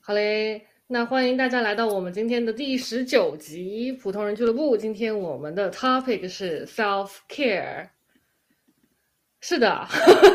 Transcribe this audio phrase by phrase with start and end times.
[0.00, 0.14] 好。
[0.14, 4.76] 嘞，那欢迎大家来到我们今天的第十九集普通人俱乐部。
[4.76, 7.88] 今天我们的 topic 是 self care。
[9.40, 9.84] 是的，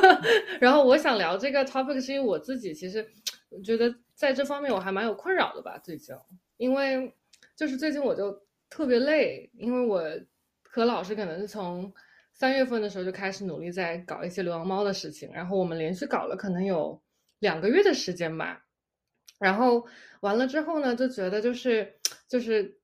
[0.59, 3.07] 然后我想聊这个 topic 是因为我自己其实
[3.63, 6.13] 觉得在这方面我还蛮有困扰的吧，最近，
[6.57, 7.13] 因为
[7.55, 8.37] 就是最近我就
[8.69, 10.03] 特别累，因为我
[10.63, 11.89] 和老师可能是从
[12.33, 17.01] 三月份的时候就开始努力在搞一些流浪猫的事情，然后我们连续搞了可能有
[17.39, 18.63] 两个月的时间吧。
[19.39, 19.87] 然后
[20.21, 21.93] 完了之后呢，就觉得就是
[22.27, 22.75] 就是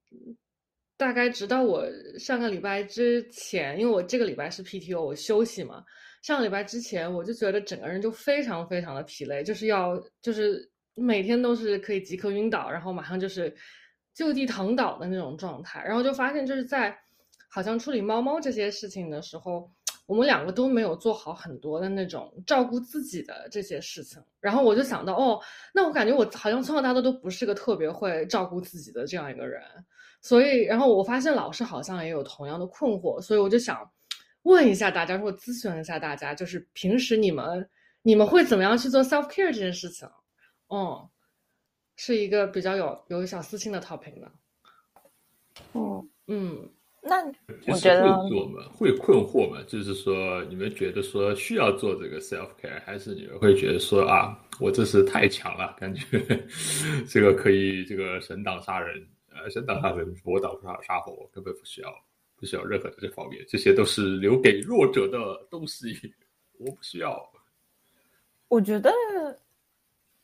[0.97, 1.83] 大概直到我
[2.19, 5.83] 上个礼拜之前，因为我这个礼拜是 PTO，我休息嘛。
[6.21, 13.53] 上个礼拜之前，我就觉得整个人就非常非常的疲累，就是要就是每天都是可以即刻晕倒，然后马上就是
[14.13, 15.83] 就地躺倒的那种状态。
[15.83, 16.95] 然后就发现就是在
[17.49, 19.69] 好像处理猫猫这些事情的时候。
[20.05, 25.39] 我们两个都没有做好很多的那种照顾自己的这些事情，然后我就想到，哦，
[25.73, 29.63] 那我感觉我好像从小到大都不是个特别会照顾自己的这样一个人，
[30.21, 33.89] 所以，然后我发现老师好像也有同样的困惑，所以我就想
[34.41, 37.69] 问一下大家，或者咨询一下大家，就是平时你们
[38.01, 40.07] 你们会怎么样去做 self care 这件事情？
[40.69, 41.09] 嗯，
[41.95, 44.31] 是一个比较有有小私心的 topic 呢。
[45.73, 46.69] 嗯嗯。
[47.05, 47.21] 那
[47.67, 48.63] 我觉得会做吗？
[48.71, 49.61] 会困惑吗？
[49.67, 56.03] 就是说，你们觉得说需要做这个 self care，还是你们会觉得说啊，我这是太强了，感觉
[57.07, 61.93] 这个可以这个神挡杀人，呃，神挡杀人，佛挡杀杀佛，根本不需要，
[62.37, 66.13] 不需要任何的这方面，这些都是留给弱者的东西，
[66.57, 67.29] 我不需要。
[68.47, 68.89] 我觉得。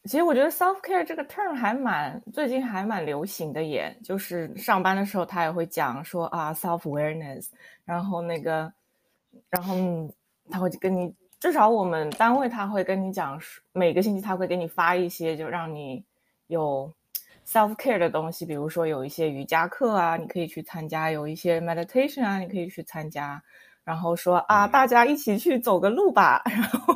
[0.05, 3.95] 其实我觉得 self care 这个 term 还蛮最近还蛮流行的，耶。
[4.03, 7.50] 就是上班的时候他也会讲说啊 self awareness，
[7.83, 8.72] 然后那个，
[9.50, 9.75] 然后
[10.50, 13.39] 他会跟你，至少我们单位他会跟你讲，
[13.73, 16.04] 每个星期他会给你发一些就让你
[16.48, 16.92] 有
[17.45, 23.43] self care 的东西，比如说有一些瑜伽课啊，你可以去参加；有一些 meditation 啊，你可以去参加。
[23.89, 26.95] 然后说啊，大家一起去走个路吧，然后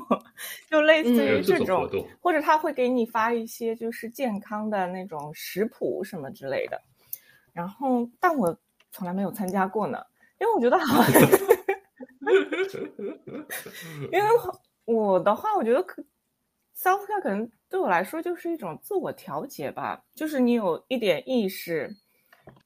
[0.70, 1.90] 就类似于这种，
[2.22, 6.80] 或者他会给你发一些就是健康的那种食谱什么之类的。
[7.52, 8.56] 然后，但我
[8.92, 10.06] 从来没有参加过呢，
[10.40, 11.04] 因为我觉得好，
[14.14, 14.30] 因为
[14.86, 16.00] 我的话，我觉得可
[16.78, 21.90] self care 可能对我来说就是一种自我调节吧，就是你有一点意识，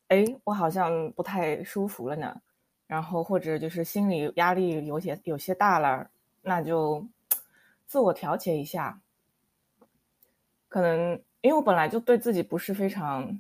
[0.10, 2.42] 哎，我好像不太舒服了呢。
[2.88, 6.10] 然后或者就是心理压力有些有些大了，
[6.42, 7.06] 那就
[7.86, 9.00] 自我调节一下。
[10.70, 13.40] 可能因为我本来就对自己不是非常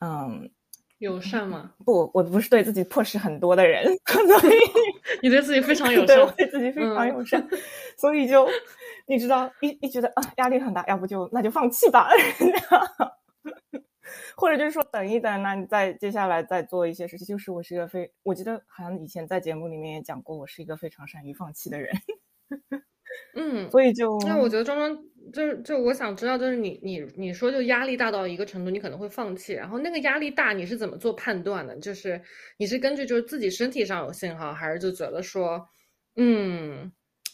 [0.00, 0.50] 嗯
[0.98, 4.54] 友善嘛，不，我不是对自己迫使很多的人，所以
[5.20, 7.46] 你对自己非常友 善，对我对自己非常友善，
[7.98, 8.48] 所以就
[9.06, 12.08] 你知道一一觉得啊压力很大，要不就那就放弃吧。
[14.36, 17.26] 或者就是说等一等，那你再接下来再做一些事情。
[17.26, 21.90] 就是我是一个非，我记得好像以前在节目里面也讲过，我是一个非常善于放弃的人。
[23.34, 29.52] 嗯，所以就那我觉得庄庄就是就我想知道，就是你你你说就压力大到一个程度，你可能会放弃。
[29.52, 31.76] 然后那个压力大，你是怎么做判断的？
[31.76, 32.20] 就是
[32.56, 35.62] 你是根据就是自己身体上有信号，还是就觉得说，
[36.16, 36.90] 嗯，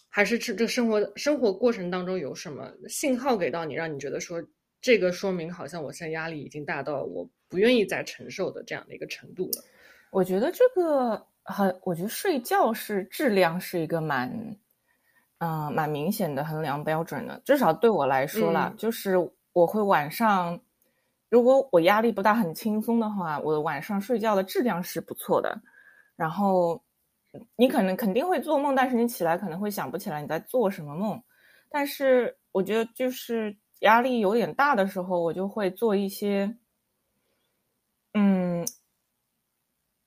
[0.08, 4.42] 还是这这生活生活过程当中有什么信号给到你，让你觉得说。
[4.80, 9.64] 这个说明好像我现在压力已经大到我不愿意再承受的这样的一个程度了。
[10.10, 14.30] 我觉得这个很，我觉得睡觉是质量是一个蛮，
[15.38, 17.42] 嗯，蛮明显的衡量标准的。
[17.44, 19.16] 至少对我来说啦，就是
[19.52, 20.58] 我会晚上，
[21.28, 25.60] 如果我压力不大、很轻松的话，我晚上睡觉的质量是不错的。
[26.14, 26.80] 然后
[27.56, 31.20] 你可能肯定会做梦，但是你起来可能会想不起来你在做什么梦。
[31.68, 33.56] 但是我觉得就是。
[33.80, 36.52] 压力有点大的时候，我就会做一些，
[38.14, 38.66] 嗯，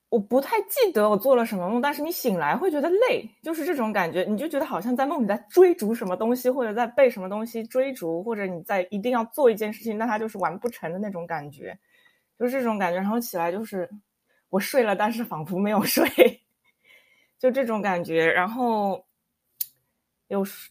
[0.10, 11.78] 我不太记得我做了什么梦，但是你醒来会觉得累，就是这种感觉，你就觉得好像在梦里在追逐什么东西，或者在被什么东西追逐，或者你在一定要做一件事情，但它就是完不成的那种感觉，
[12.38, 12.98] 就是这种感觉。
[12.98, 13.90] 然后起来就是
[14.50, 16.06] 我睡了，但是仿佛没有睡，
[17.40, 18.26] 就这种感觉。
[18.26, 19.06] 然后
[20.28, 20.70] 有时，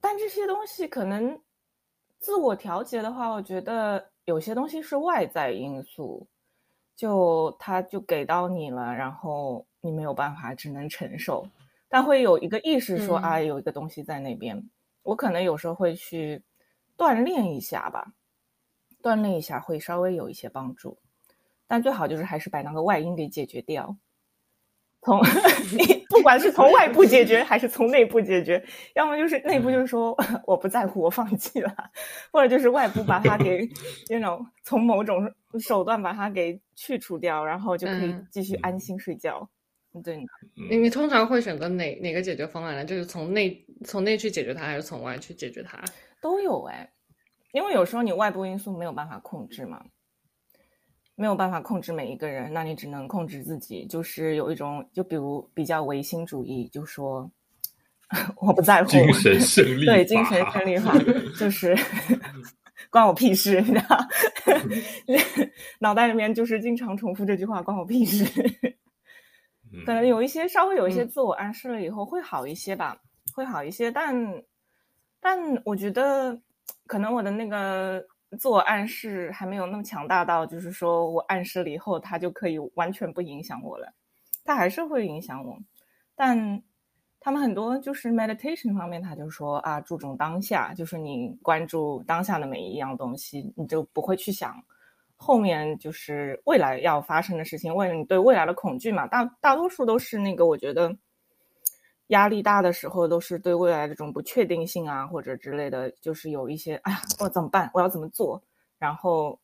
[0.00, 1.38] 但这些东西可能。
[2.18, 6.26] 自我调节的话，我觉得有些东西是外在因素，
[6.96, 11.48] 就他就给到你了，然后你没有办法，只能承受。
[11.88, 14.68] 但会有一个意识说啊，有一个东西在那边，
[15.02, 16.42] 我可能有时候会去
[16.96, 18.12] 锻炼一下吧，
[19.00, 20.98] 锻炼一下会稍微有一些帮助。
[21.66, 23.96] 但最好就是还是把那个外因给解决掉。
[25.02, 25.20] 从
[26.10, 28.62] 不管是从外部解决还是从内部解决，
[28.94, 30.16] 要么就是内部就是说
[30.46, 31.72] 我不在乎，我放弃了，
[32.32, 33.68] 或者就是外部把它给
[34.10, 39.48] 那种从某种手段把它给去除掉，然后就可以继续安心睡觉。
[39.94, 40.16] 嗯对，
[40.70, 42.84] 你你通常会选择哪哪个解决方案呢？
[42.84, 45.82] 就是从内从内去解决它，还是从外去解决它？
[46.20, 46.88] 都有哎，
[47.52, 49.82] 因为有时候你外部因素没有办法控制嘛。
[51.20, 53.84] 没有办法控制每一个人，那你只能控制自己。
[53.86, 57.28] 就是有一种，就比如比较唯心主义，就说
[58.40, 60.94] 我不在乎精神胜利对精神胜利法，
[61.36, 61.76] 就是
[62.88, 63.98] 关我屁事，你知道？
[65.80, 68.24] 脑袋里面就是经常重复这句话，关我屁事。
[69.84, 72.96] 可能有一些稍微有一些自我暗示了以后会好一些吧，
[73.34, 73.90] 会好一些。
[73.90, 74.14] 但
[75.20, 76.40] 但我觉得
[76.86, 78.06] 可能我的那个。
[78.36, 83.92] 自我暗示还没有那么强大到，就是说我暗示了以后，他就可以完全不影响我了。
[84.44, 85.58] 他还是会影响我，
[86.14, 86.62] 但
[87.20, 94.62] 他们很多就是 meditation 方面，他就说啊，注重当下，就是你关注当下的每一样东西，你就不会去想
[95.16, 97.74] 后面就是未来要发生的事情。
[97.74, 100.94] 为了你对未来的恐惧嘛，大大多数都是那个，我觉得。
[102.08, 107.70] 压力大的时候，都是对未来这种不确定性啊，或者之类的，就是有一些，哎呀，我怎么办？
[107.74, 108.42] 我要怎么做？
[108.78, 109.38] 然后，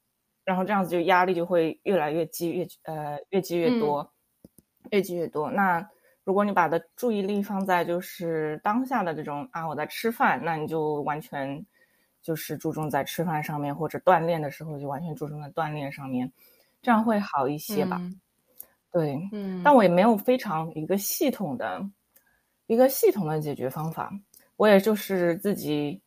[0.44, 4.10] 然后这样子就压力就会越来越积，越呃越积越多，
[4.90, 5.50] 越积越多。
[5.50, 5.86] 那
[6.24, 11.64] 如果你把的注意力放在就是当下的这种啊，我在吃饭，那你就完全
[12.22, 16.32] 就是注重在吃饭上面，或者锻炼的时候就完全注重在锻炼上面，
[16.80, 18.00] 这样会好一些吧？
[18.92, 21.82] 对，嗯，但我也没有非常一个系统的。
[22.74, 24.12] 一个系统的解决方法，
[24.56, 26.00] 我也就是自己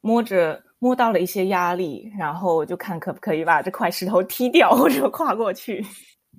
[0.00, 5.84] 摸着摸到了一些压力，然后就看可不可以把这块石头踢掉或者跨过去。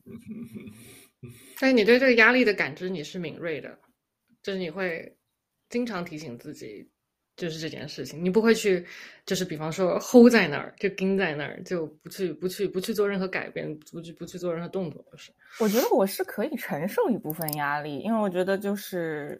[1.59, 3.77] 但是你对这个压力的感知你是敏锐的，
[4.41, 5.17] 就是你会
[5.69, 6.89] 经常提醒自己，
[7.35, 8.85] 就是这件事情，你不会去，
[9.25, 15.33] 就是比方说 hold 在那儿，就盯在那儿，就不去不去不去做任何改变，不去不去做任何动作，是？
[15.59, 19.37] 我觉得我是可以承受一部分压力，因为我觉得就是。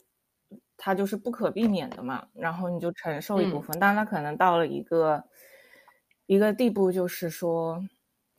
[0.81, 5.22] 它就是不可避免的嘛，然后你就承受一部分，但它可能到了一个
[6.26, 7.84] 一个地步，就是说，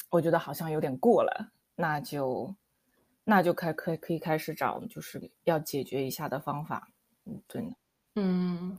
[0.08, 2.56] 我觉得好像有点过了，那就
[3.24, 6.88] 那就开可可以开始找，就是要解决一下的方法。
[7.26, 7.68] 嗯，对的。
[8.16, 8.78] 嗯，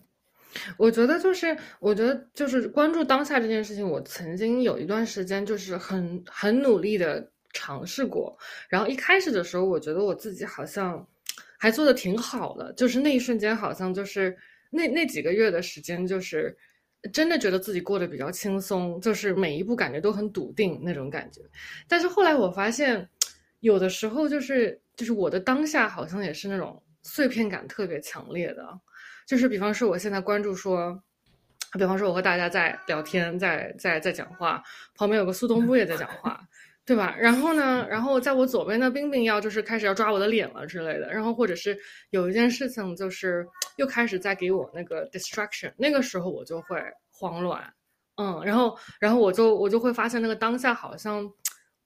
[0.76, 8.36] 我觉得就是，我觉得就是关注当下这件事情，我曾经有一段时间就是很很努力的尝试过，
[8.68, 11.08] 然后一开始的时候，我觉得我自己好像。
[11.62, 14.36] 还做的挺好的，就是那一瞬间，好像就是
[14.72, 16.58] 那那几个月的时间，就是
[17.14, 21.40] 真的觉得自己过得比较轻松，就是每一步感觉都很笃定那种感觉。
[21.88, 23.08] 但是后来我发现，
[23.60, 28.68] 有的时候就是就是我的当下好像也是那种碎片感特别强烈的，
[29.28, 31.00] 就是比方说我现在关注说，
[31.78, 34.64] 比方说我和大家在聊天，在在在讲话，
[34.96, 36.42] 旁边有个苏东坡也在讲话。
[36.92, 37.16] 对吧？
[37.18, 37.88] 然后呢？
[37.90, 41.10] 然后在我左边的冰冰要就是开始要抓我的脸了之类的。
[41.10, 41.80] 然后或者是
[42.10, 43.48] 有一件事情就是
[43.78, 47.64] 又开始在给我那个 distraction，那个时候我就会慌乱。
[48.18, 51.32] 嗯，然后然后我就我就会发现那个当下好像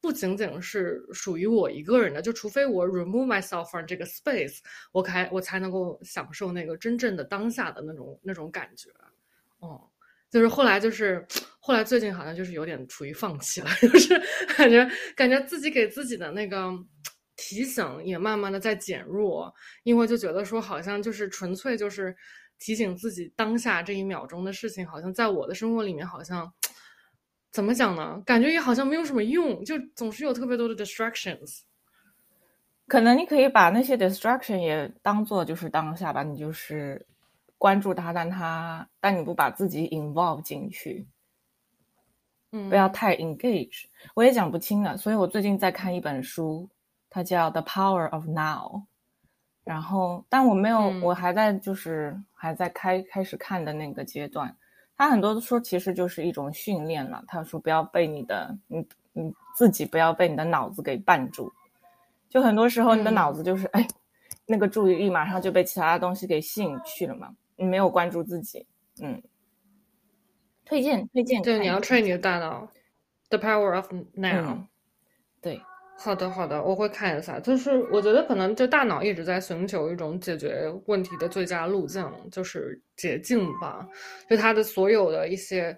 [0.01, 4.57] 不仅仅是属于我一个人的，就除非我 remove myself from 这个 space，
[4.91, 8.89] 我开我才能够享受那个真正的当下的那种那种感觉。
[9.61, 9.79] 嗯。
[10.31, 11.25] 就是后来，就是
[11.59, 14.21] 后来，最近好像就是有点处于放弃了， 就是
[14.57, 16.71] 感觉感觉自己给自己的那个
[17.37, 19.53] 提醒也慢慢的在减弱，
[19.83, 22.13] 因为就觉得说好像就是纯粹就是
[22.59, 26.51] 提醒自己当下这一秒钟的事情，好像在我的生活里面好像
[27.51, 28.21] 怎么讲呢？
[28.25, 31.61] 感觉也好像没有什么用，就总是有特别多的 distractions。
[32.87, 37.05] 可能你可以把那些 distraction 也当做就是当下吧，你就是。
[37.57, 41.07] 关注他，但他但你不把自己 involve 进去，
[42.51, 44.97] 嗯，不要太 engage，我也讲不清了。
[44.97, 46.69] 所以我最近在看一本书，
[47.09, 48.81] 它叫《The Power of Now》，
[49.63, 54.55] 然后但我没有，我还在就是还在开开始看的那个阶段。
[54.97, 57.23] 他很多说其实就是一种训练了。
[57.27, 61.51] 他说不要被你的你你自己不要被你的脑子给绊住，
[62.29, 63.85] 就很多时候你的脑子就是哎，
[64.45, 67.35] 那个注意力马上就被其他的东西给吸引去了嘛。
[67.55, 68.65] 你没有关注自己，
[69.01, 69.21] 嗯，
[70.65, 72.71] 推荐推荐，对，你要 train 你的大脑
[73.29, 74.65] ，the power of now，
[75.41, 75.61] 对，
[75.97, 77.39] 好的好的，我会看一下。
[77.39, 83.87] 就是我觉得可能就大脑一直在寻求一种解决问题的最佳路径，就是捷径吧。
[84.29, 85.77] 就它的所有的一些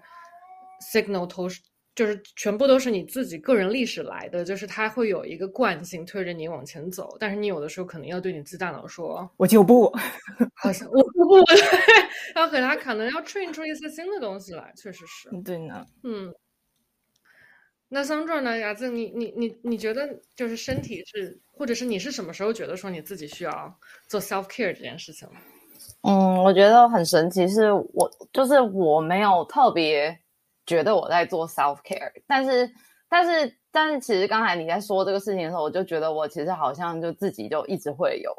[0.92, 1.60] signal 都是
[1.98, 9.92] 就是全部都是你自己个人历史来的，就是它会有一个惯性推着你往前走，但是你有的时候可能要对你自大脑说， 我就不，
[10.54, 11.36] 好像我不不，
[12.36, 16.32] 然后给他可能要 train 出一些新的东西来，确实是，对呢，嗯。
[17.88, 23.74] 那桑壮呢，雅子，你你你你觉得就是身体是，或者是你是什么时候觉得说你自己需要
[24.06, 25.28] 做 self care 这件事情？
[26.02, 30.16] 嗯，我觉得很神奇，是我就是我没有特别。
[30.68, 32.70] 觉得我在做 self care，但是
[33.08, 38.30] 但是但是，其实刚才你在说这个事情的时候，我就觉得我其实好像就自己就一直会有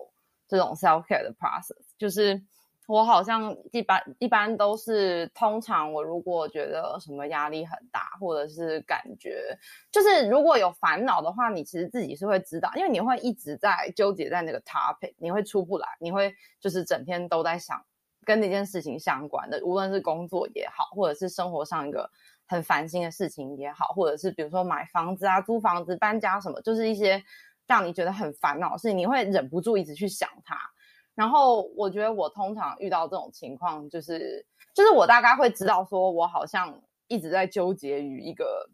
[0.47, 2.39] 这种 self care 的 process，就是
[2.87, 9.57] 我好像一般一般都是通常我如果觉得什么压力很大，或者是感觉
[9.91, 17.83] 就是如果有烦恼的话，你其实自己是会知道，因为你会一直在纠结在那个 topic，你会出不来，你会就是整天都在想。
[18.29, 22.07] 跟那件事情相关的，无论是工作也好，或者是生活上一个
[22.45, 27.23] 很烦心的事情也好，或者是比如说买房子啊、租房子、搬家什么，就是一些
[27.65, 30.55] 让你觉得很烦恼的事情，你会忍不住一直去想它。
[31.15, 34.45] 然后我觉得我通常遇到这种情况，就是
[34.75, 38.69] 就是我大概会知道，说我好像一直在纠结于一个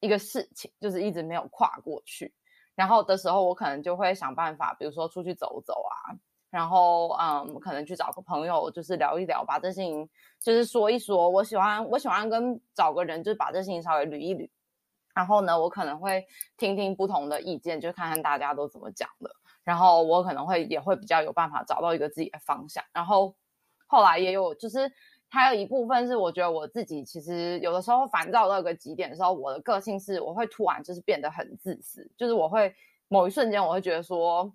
[0.00, 2.34] 一个事情，就是一直没有跨过去。
[2.74, 6.18] 然后的时候，我可能就会想办法，比如说出去走走啊。
[6.50, 10.08] 然后，嗯，可能去找个朋友，就是聊一聊，把这事情
[10.40, 11.28] 就是说一说。
[11.28, 14.48] 我喜欢，我喜欢跟找个人，就是把这事情稍微捋一捋。
[15.14, 16.24] 然后呢，我可能会
[16.56, 19.30] 听听不同的意见，就看看大家都怎么讲的。
[19.62, 22.82] 然后我可能会也会比较有办法找到一个自己的方向。
[22.94, 23.34] 然后
[23.86, 24.90] 后来也有，就是
[25.28, 32.74] 还有一部分是我觉得我自己其实有的时候烦躁到一个极点的时候，我的个性是我会突然就是变得很自私，就是我会
[33.08, 34.50] 某一瞬间我会觉得说。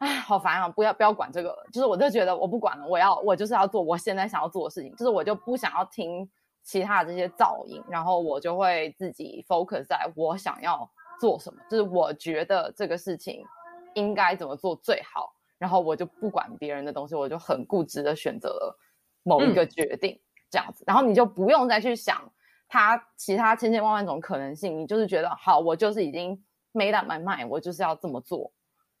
[0.00, 0.68] 哎，好烦啊！
[0.68, 6.26] 不要不要管这个，就是我就觉得我不管了，我要我就是要做我现在想要做的事情，就是我就不想要听
[6.62, 10.90] 其他的这些噪音，然后我就会自己 focus 在我想要
[11.20, 13.44] 做什么，就是我觉得这个事情
[13.92, 18.78] 应该怎么做最好，然后我就不管别人的东西，我就很固执的选择了
[19.22, 20.18] 某一个决定
[20.50, 22.22] 这样子，然后你就不用再去想
[22.68, 26.42] 他其他千千万万种可能性，你就是觉得好，我就是已经
[26.72, 28.50] made up my mind，我就是要这么做。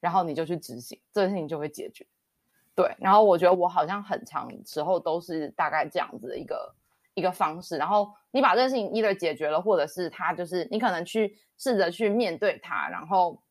[0.00, 2.06] 然后你就去执行，这个事情就会解决。
[2.74, 6.74] 对，然后我觉得我好像很长时候都是大概这样子的一个
[7.14, 7.76] 一个方式。
[7.76, 13.42] 然后你把这个事情 either 解决了，或者是他就是你可能去试着去面对他，然后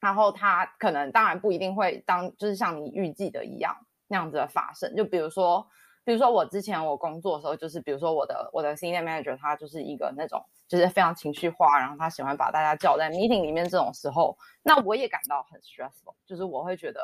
[0.00, 3.76] 然后他可能当然不一定会当就是像你预计的一样
[4.08, 4.96] 那样子的发生。
[4.96, 5.64] 就比如说，
[6.04, 10.44] 比如说我之前我工作的时候，就是比如说我的我的 senior manager 他就是一个那种。
[10.68, 16.14] 就是非常情绪化，然后他喜欢把大家叫在 meeting 里面，这种时候，那我也感到很 stressful。
[16.24, 16.98] 就是我会觉得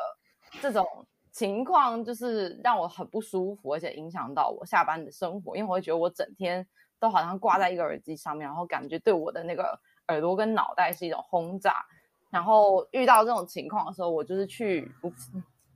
[0.62, 0.86] 这种
[1.32, 6.66] 情况就是让我很不舒服，而且影响到我下班的生活，因为我会觉得我整天
[6.98, 11.84] 都好像挂在一个耳机上面，然后感觉对我的那个耳朵跟脑袋是一种轰炸。
[12.30, 14.90] 然后遇到这种情况的时候，我就是去，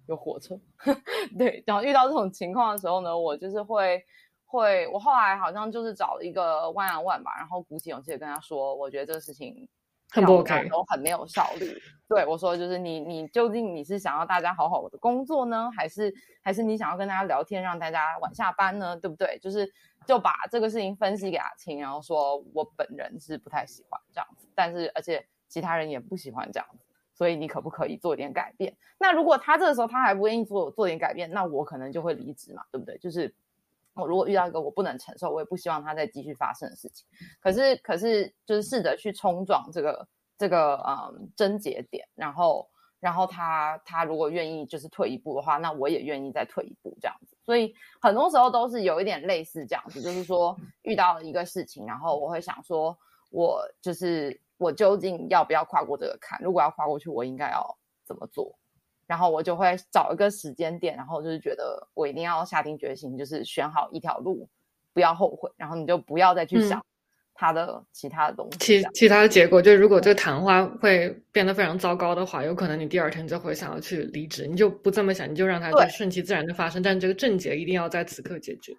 [0.07, 0.59] 有火车，
[1.39, 4.05] 对，然后遇到这种情况的时候呢，我就是会。
[4.45, 9.67] 会，我后来好像就是找了一个万安万吧，然后鼓起勇气的跟他说，我觉得这个事情
[10.11, 11.75] 很不 OK，都很没有效率。
[12.07, 18.95] 对我说，就是你你究竟你是想要大家好好的工作呢，还是还是你想要跟大家聊天，让大家晚下班呢？
[18.95, 19.39] 对不对？
[19.41, 19.67] 就是
[20.07, 28.77] 就把这个事情分析给他听，然后说我本人是不太喜欢这样子，但是而且其他人也不喜欢这样子，所以你可不可以做点改变？
[28.99, 32.97] 那如果他这个时候他还不愿意做做点改变，那我可能就会离职嘛，对不对？
[32.99, 33.35] 就是。
[33.95, 37.07] 我如果遇到一个我不能承受，我也不希望它再继续发生的事情。
[37.43, 42.67] 可是，可是就是试着去冲撞这个这个嗯症结点，然后，
[43.01, 47.37] 然后他他如果愿意就是退一步的话，那我也愿意再退一步这样子。
[47.45, 52.97] 所以很多时候都是有一点类似这样子，就是说遇到了一个事情，然后我会想说，
[53.29, 56.41] 我就是我究竟要不要跨过这个坎？
[56.43, 58.57] 如果要跨过去，我应该要怎么做？
[59.07, 64.49] 然后我就会找一个时间点，然后就是觉得我一定要下定决心，就是选好一条路，
[64.95, 65.51] 不要后悔。
[65.57, 66.83] 然后你就不要再去想
[67.35, 68.59] 他的其他的东西。
[68.59, 74.47] 其其他的结果，就如果这个谈话会变得非常糟糕的话，有可能你第二天就会想要去离职。
[74.47, 76.81] 你就不这么想，你就让它顺其自然的发生。
[76.81, 78.75] 但这个症结一定要在此刻解决。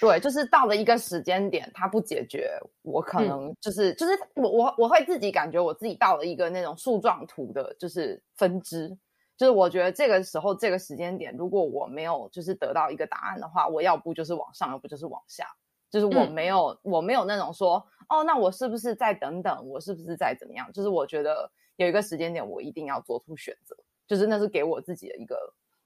[0.00, 2.50] 对，就是到了一个时间点，它不解决，
[2.82, 8.96] 我可能就是就是我我我会自己感觉我自己到了一个那种树状图的，就是分支。
[9.36, 15.46] 就是我觉得这个时候这个时间点，如果我没有就是得到一个答案的话，我要不就是往上，要不就是往下。
[15.90, 19.66] 就是我没有我没有那种说，哦，那我是不是再等等？
[19.68, 20.70] 我是不是再怎么样？
[20.72, 23.76] 就是我觉得有一个时间点，我一定要做出选择。
[24.06, 25.36] 就是那是给我自己的一个，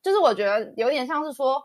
[0.03, 1.63] 就是我觉得有点像是说，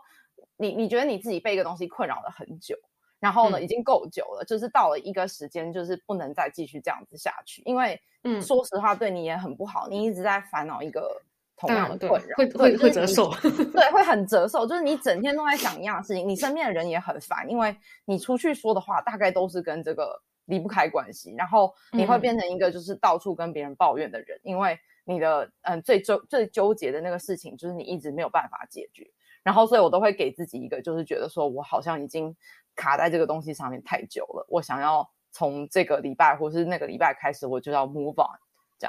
[0.56, 2.76] 你你觉得你自己被一个东西困扰了很久，
[3.20, 3.62] 然后呢，嗯。
[3.62, 8.40] 已经够久了，就是到了一个时间，就是不能再继续这样子下去，因为嗯。
[8.42, 11.20] 说实话对你也很不好，你一直在烦恼一个
[11.56, 13.30] 同样的困扰，会对会会折寿
[13.72, 17.74] 对，会很折寿，就是你整天都在想一样的事情，你身边的人也很烦，因为
[18.04, 22.20] 你出去说的话大概都是跟这个离不开关系，然后你会嗯。
[22.20, 29.10] 变成一个就是到处跟别人抱怨的人，因为你的嗯最纠最纠结的那个事情就是你一直没有办法解决，
[29.46, 32.34] 然后所以我都会给自己一个就是觉得说我好像已经
[32.74, 38.36] 卡在这个东西上面太久了，我想要从这个礼拜或是那个礼拜开始，我就要 move on，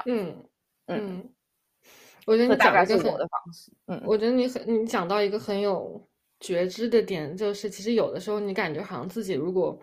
[0.04, 0.34] 嗯
[0.86, 1.30] 嗯，嗯，
[2.26, 6.04] 我觉得你这大概是我的方式，嗯，我觉得你很，你讲到一个很有
[6.40, 9.78] 觉知的点，就是其实有的时候你感觉好像自己如果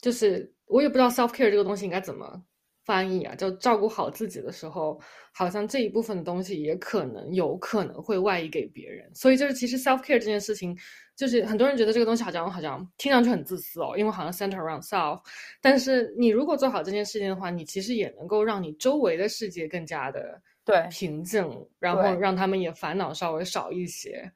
[0.00, 2.42] 就是我也不知道 self care 这个东西应该怎么
[2.84, 5.00] 翻译啊，就照顾好自己的时候，
[5.32, 10.76] 好像这一部分的东西也可能有可能会外溢给别人，所以就是其实 self care 这件事情，
[11.16, 15.20] 就是很多人觉得这个东西好像好像听上去很自私哦，因为好像 center around self，
[15.60, 20.86] 但是你如果做好这件事情的话，你其实也能够让你周围的世界更加的对。
[20.90, 21.42] 平静，
[21.78, 24.30] 然后让他们也烦恼稍微少一些。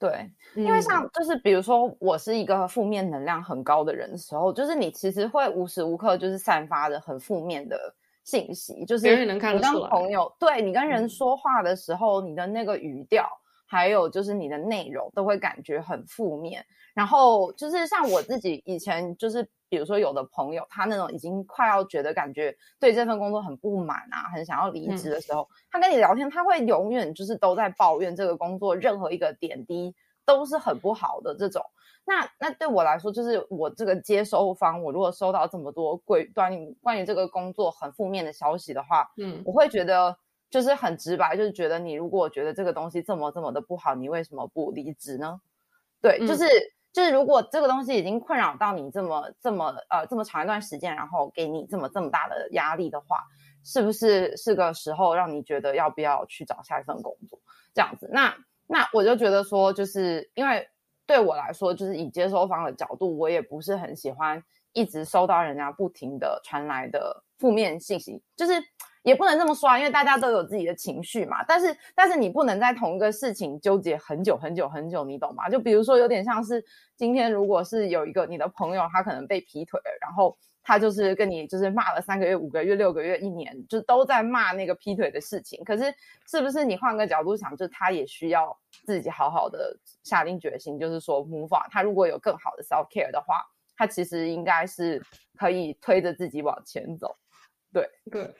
[0.00, 0.30] 对。
[0.62, 0.82] 因为嗯。
[0.82, 7.78] 像就是比如说我是一个负面能量很高的人的时候，就是你其实会无时无刻就是散发着很负面的
[8.24, 9.90] 信息，就是你跟得出来。
[9.90, 11.08] 朋友对你跟人嗯。
[11.08, 13.28] 说话的时候，你的那个语调，
[13.66, 16.64] 还有就是你的内容都会感觉很负面。
[16.94, 19.46] 然后就是像我自己以前就是。
[19.68, 29.92] 比如说，有的朋友他那种已经快要觉得感觉对这份工作很不满啊，很想要离职的时候，他跟你聊天，他会永远就是都在抱怨这个工作任何一个点滴
[30.24, 31.60] 都是很不好的这种。
[32.04, 40.16] 那那对我来说，就是我这个接收方，我如果收到这么多关关于关于这个工作很负面的消息的话，嗯我会觉得
[40.56, 45.38] 就是很直白，就是觉得你如果觉得这个东西这么这么的不好，你为什么不离职呢？
[46.00, 46.46] 对，就嗯是、
[46.94, 53.18] 就是如果这个东西已经困扰到你这么这么呃这么长一段时间，然后给你这么这么大的压力的话，
[53.66, 57.38] 是不是是个时候让你觉得要不要去找下一份工作
[57.74, 58.08] 这样子？
[58.10, 58.34] 那
[58.66, 60.66] 那我就觉得说，就是因为
[61.06, 68.54] 对我来说，就是以接收方的角度，我也不是很喜欢一直收到人家不停的传来的负面信息，就是
[69.06, 71.42] 也不能这么说啊，因为大家都有自己的情绪嘛。
[71.44, 75.48] 但是但是你不能在同一个事情纠结很久很久很久，你懂吗？
[75.48, 76.62] 就比如说有点像是
[76.96, 80.36] 今天如果是有一个你的朋友，他可能被劈腿，然后。
[80.68, 85.62] 他就是跟你就是骂了三个月、五个月、六个月、一年，就都在骂那个劈腿的事情。
[85.62, 85.94] 可是
[86.28, 91.70] 是不是你换个角度想，就他也需要自己好好的下定决心，就是说 move on。
[91.70, 93.44] 他如果有更好的 self care 的话，
[93.76, 95.00] 他其实应该是
[95.38, 97.16] 可以推着自己往前走。
[97.72, 98.34] 对对，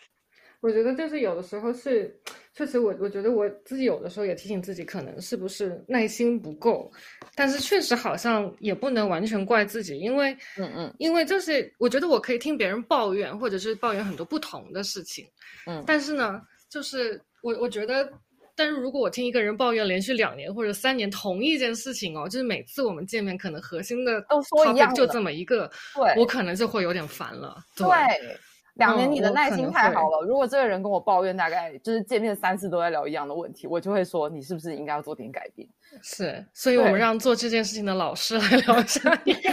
[0.66, 2.12] 我觉得就是有的时候是，
[2.52, 6.90] 确实我我觉得我自己有的时候也提醒自己，可能是不是耐心不够，
[7.36, 15.24] 但是确实好像也不能完全怪自己，因为嗯嗯因为就是我觉得我可以听别人抱怨，或者是抱怨很多不同的事情，
[15.68, 18.12] 嗯但是呢，就是我我觉得。
[18.58, 27.58] 但是如果我听一个人抱怨连续两年或者三年同一件事情哦，就是每次我们见面，可能核心的都说一样就这么一个，对我可能就会有点烦了。
[27.76, 28.38] 对，对，
[28.76, 30.22] 两年你的耐心太好了。
[30.26, 35.68] 如果这个人跟我抱怨，大概就是见面三次都在聊一样的问题，我就会说你是不是应该要做点改变？
[36.02, 39.36] 是，所以我们让做这件事情的老师来聊一下 你。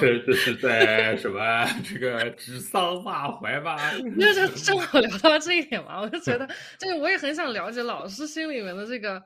[0.00, 3.76] 这这是在什么这个指桑骂槐吧？
[4.16, 6.48] 那就正好聊到这一点嘛，我就觉得，
[6.78, 9.22] 就是我也很想了解老师心里面的这个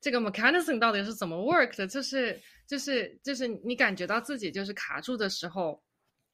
[0.00, 5.82] 这个 mechanism 到底是怎么 work 的，就是就是就是你感觉到自己就是卡住的时候，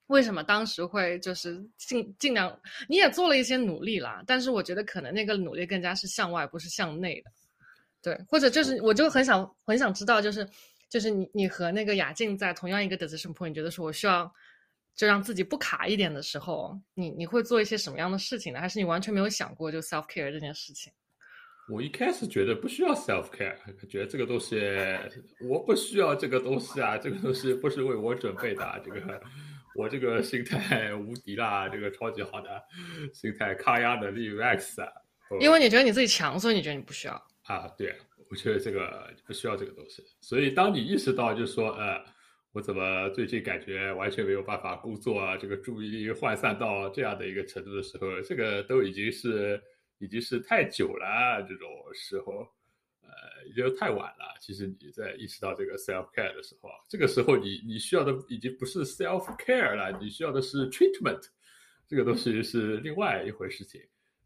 [0.08, 7.30] 为什么当时会就是尽尽量，你也做了一些努力啦，但是我觉得可能那个努力更加是向外，不是向内的，
[8.02, 10.48] 对，或者就是我就很想很想知道，就是
[10.88, 14.30] 就是你你和那个雅静在同样一个 decision point，你觉得说我需要
[14.94, 18.60] 就让自己不卡一点的时候，你你会做一些什么样的事情呢？
[18.60, 20.92] 还是你完全没有想过就 self care 这件事情？
[21.70, 23.54] 我一开始觉得不需要 self care，
[23.88, 24.58] 觉得这个东西
[25.46, 29.20] 我不需要这个东西啊，这个东西不是为我准备的啊，这个
[29.74, 32.62] 我这个心态无敌啦，这个超级好的
[33.12, 34.90] 心态，抗压能力 max 啊。
[35.40, 37.14] 因为你觉得你自己强，所以你觉得你不需要。
[37.42, 37.94] 啊，对，
[38.30, 40.02] 我觉得这个不需要这个东西。
[40.20, 42.02] 所以当你意识到，就是说，呃，
[42.52, 49.62] 我怎么最近感觉完全没有办法工作啊，这个注意力涣散到这样的一个程度的时候，这个都已经是
[49.98, 52.48] 已经是太久了，这种时候，
[53.48, 54.36] 呃，已经太晚了。
[54.40, 61.22] 其实你在意识到这个 self care 的时候，这个时候你你需要的已经不是 self care 了，你需要的是 treatment，
[61.86, 63.80] 这个东西是另外一回事情。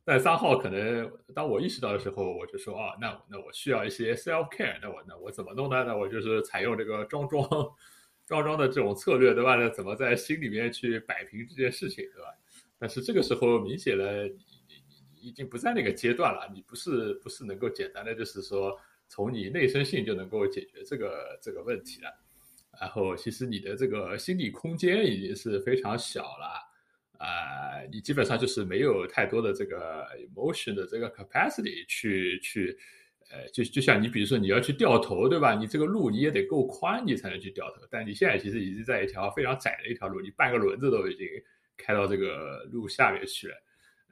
[0.05, 5.85] 但三号可能当我意识到的时候，我就说啊，那那我需要一些 self care，那我那我怎么弄呢？
[5.85, 7.49] 那我就是采用这个装装
[8.27, 9.55] 装装的这种策略，对吧？
[9.55, 12.29] 那怎么在心里面去摆平这件事情，对吧？
[12.79, 14.33] 但是这个时候明显了，你
[14.67, 14.75] 你
[15.15, 18.77] 你已经不在那个阶段了，你不是不是能够简单的就是说
[19.13, 22.09] 从你内生性就能够解决这个这个问题了。
[22.81, 26.73] 然后其实你的这个心理空间已经是非常小了。
[27.19, 32.77] 啊，你基本上就是没有太多的这个 emotion 的这个 capacity 去去，
[33.31, 35.55] 呃，就就像你比如说你要去掉头，对吧？
[35.55, 37.87] 你这个路你也得够宽，你才能去掉头。
[37.91, 41.29] 但你现在其实已经在一条非常窄的一条路，你半个轮子都已经
[41.77, 43.55] 开到这个路下面去了，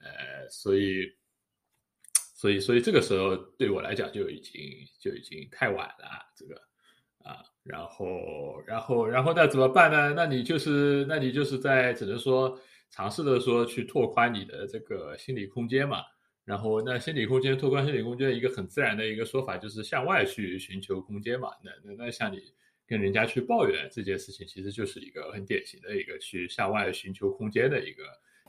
[0.04, 1.10] 呃，所以，
[2.40, 4.54] 所以，所以这个时候对我来讲就已经
[4.98, 6.54] 就已经太晚了，这个
[7.22, 8.06] 啊，然后，
[8.66, 10.14] 然后，然后那怎么办呢？
[10.16, 12.58] 那你就是，那你就是在只能说。
[12.92, 15.98] 尝试的说去拓宽你的这个心理空间嘛，
[16.44, 21.50] 然后那心理空间拓宽心理空间一个很自然的一个说法就是向外去寻求空间嘛。
[21.62, 22.52] 那那那像你
[22.88, 28.02] 跟人家去抱怨这件事情，其实就是一个很典型的一个去向外寻求空间的一个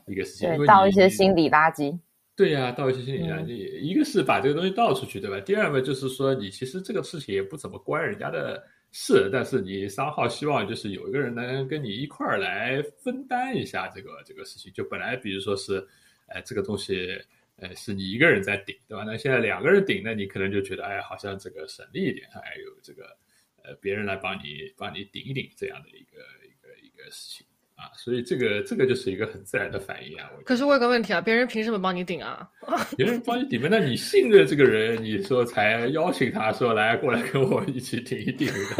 [0.08, 0.56] 一个事情。
[0.56, 1.96] 对，倒一些心理垃圾。
[2.36, 3.78] 对呀，倒一些心理垃圾。
[3.80, 5.40] 一个是把这个东西倒出去，对吧？
[5.40, 8.62] 第二个就是说你其实这个事情也不怎么关人家的。
[8.94, 14.70] 事，但是你三号希望就是有一个人能跟你一块儿来分担一下这个这个事情。
[14.74, 15.82] 就本来比如说是，
[16.26, 17.18] 哎，这个东西，
[17.56, 19.02] 呃，是你一个人在顶，对吧？
[19.02, 23.16] 那现在两个人顶，那你可能就觉得，哎，好像这个省力一点，还有这个，
[23.64, 27.46] 呃，别人来帮你帮你顶一顶这样的一个一个一个事情。
[27.82, 30.30] 啊，所以这个这个就是一个很自然的反应啊。
[30.44, 32.48] 可是我有个问题啊，别人凭什么帮你顶啊？
[32.96, 38.48] 别人帮你顶，那你信任这个人，你说才邀请他说来过来跟我一起顶一顶。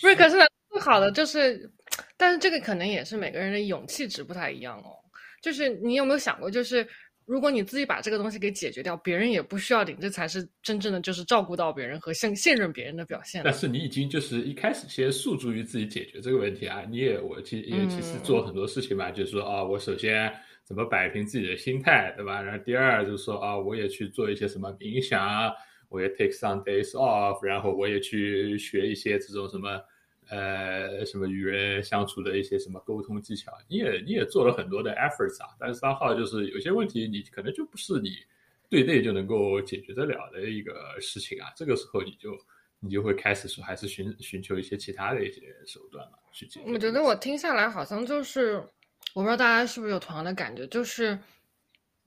[0.00, 0.36] 不是，可是
[0.70, 1.70] 最好的就是，
[2.18, 4.92] 但是这个可能也是每个人的勇气值不太一样哦。
[5.40, 6.86] 就是你有没有想过，就是。
[7.28, 13.42] 如果你自己把这个东西给解决掉，别人也不需要顶，这才是真正的就是照顾到别人和信信任别人的表现。
[13.44, 20.32] 但是你已经就是一开始先诉诸于自己解决这个问题啊，你也我其也其实做很多事情嘛，就是说啊，我首先
[20.64, 22.40] 怎么摆平自己的心态，对吧？
[22.40, 25.52] 然后第二就是说啊，我也去做一些什么冥想，
[25.90, 29.78] 我也 take some days off，然后我也去学一些这种什么。
[30.30, 38.16] 呃，什么与人相处的一些什么沟通技巧，你也你也做了很多的 efforts 啊，但是三号就是有些问题你可能就不是你
[38.68, 42.38] 对内就能够解决得了的一个事情啊，这个时候你就
[42.80, 46.72] 你就会开始说还是寻寻求一些其他的一些手段嘛去解决。
[46.72, 48.56] 我觉得我听下来好像就是，
[49.14, 51.18] 我不知道大家是不是有同样的感觉，就是。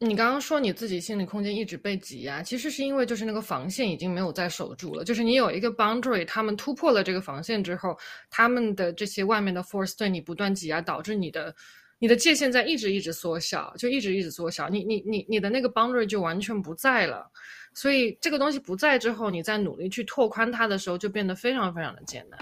[0.04, 5.04] 你刚刚说你自己心理空间一直被挤压，其实是因为就是那个防线已经没有再守住了。
[5.04, 7.96] 就是你有一个 boundary，他们突破了这个防线之后，
[8.28, 11.56] 他们的这些外面的 force 对你不断挤压，导致你的
[12.00, 14.68] 你的界限在一直一直缩小，就一直一直缩小。
[14.68, 17.30] 你你你你的那个 boundary 就完全不在了。
[17.76, 22.40] 所以这个东西不在之后，你在努力去拓宽它的时候，就变得非常非常的艰难。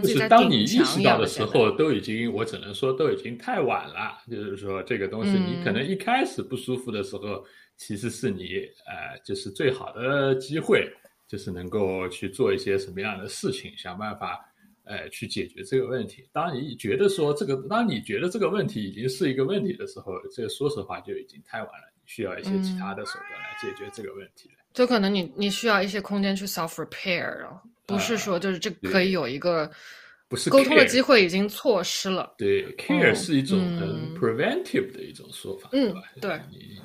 [0.00, 4.18] 就是当你意识到的时候，都已经，我只能说都已经太晚了。
[4.30, 7.44] 就是说，这个东西你可能一开始不舒服的时候，
[7.76, 10.88] 其实是你呃，就是最好的机会，
[11.26, 14.38] 就是能够去做一些什么样的事情，想办法
[14.84, 16.28] 呃去解决这个问题。
[16.32, 24.54] 当你觉得说这个，当你觉得这个问题已经是一个问题的时候，这说实话就已经太晚了，你需要一些其他的手段来解决这个问题了。
[24.72, 27.62] 就可能你你需要一些空间去 self repair 了。
[27.92, 29.70] 不是说就是这可以有一个，
[30.28, 32.34] 不是沟通的机会已经错失了。
[32.38, 36.00] 对，care 是一种很 preventive 的一种说法，对吧？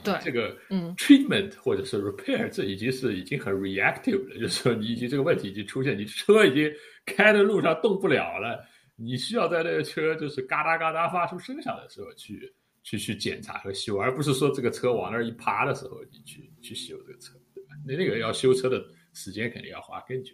[0.04, 0.56] 对，这个
[0.98, 6.70] treatment 或者是 repair，这已经是已经很 reactive 了，就是说你已经这个问题已经出现，你车已经
[7.06, 8.60] 开在路上动不了了，
[8.98, 17.70] 你需要在那个车就是嘎哒嘎哒发出声响的时候去去去检查和修，而不是说这个车往那儿一趴的时候你去去修这个车，对吧？
[17.86, 20.34] 那那个要修车的时间肯定要花更久。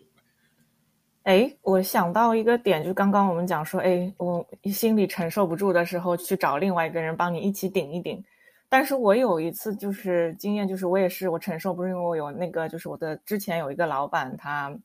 [1.23, 8.21] 哎，我想到一个点，就刚刚我们讲说，哎，我心里承受不住的时候，去找另外一个人帮你一起顶一顶。
[8.67, 14.75] 但是我有一次就是经验，就是我也是我承受不住，因为我有那个，就是我的之前有一个老板，他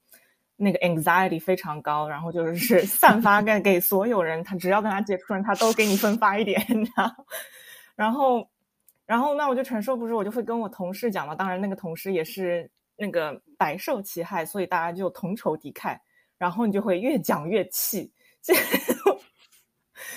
[0.54, 7.12] 那个 anxiety 非常高，然后就是散发给给所有人，他只要跟他接触人，他都给你分发一点，你知道，
[7.96, 8.48] 然后，
[9.06, 11.34] 然后那我就承受不住，我就会跟我同事讲嘛。
[11.34, 15.98] 当然，那个同事也是那个百受其害，所以大家就同仇敌忾。
[16.38, 18.54] 然后你就会越讲越气，就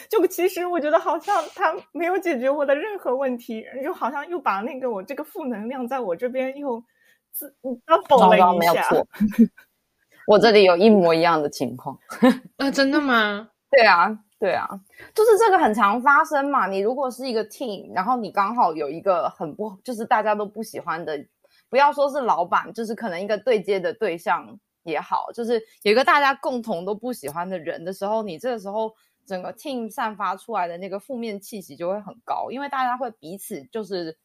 [0.22, 6.84] 就其实我觉得好像他没有解决我的任何问题，就好像又把那个我这个负能量在我这边又
[7.32, 7.56] 自
[7.86, 8.88] 刚否了一下。
[10.28, 11.98] 我这里有一模一样的情况。
[12.58, 13.50] 啊，真的吗？
[13.72, 14.68] 对啊，对啊，
[15.16, 16.68] 就是这个很常发生嘛。
[16.68, 21.26] 你如果是一个 team，然后你刚好有一个很不，就是大家都不喜欢的，
[21.70, 24.60] 不要说是老板，就是可能一个对接的对象。
[24.84, 28.94] 也好，就是有一个大家共同都不喜欢的人的时候，你这个时候
[29.26, 34.18] 整个 team 散发出来的那个负面气息就会很高，因为大家会彼此就是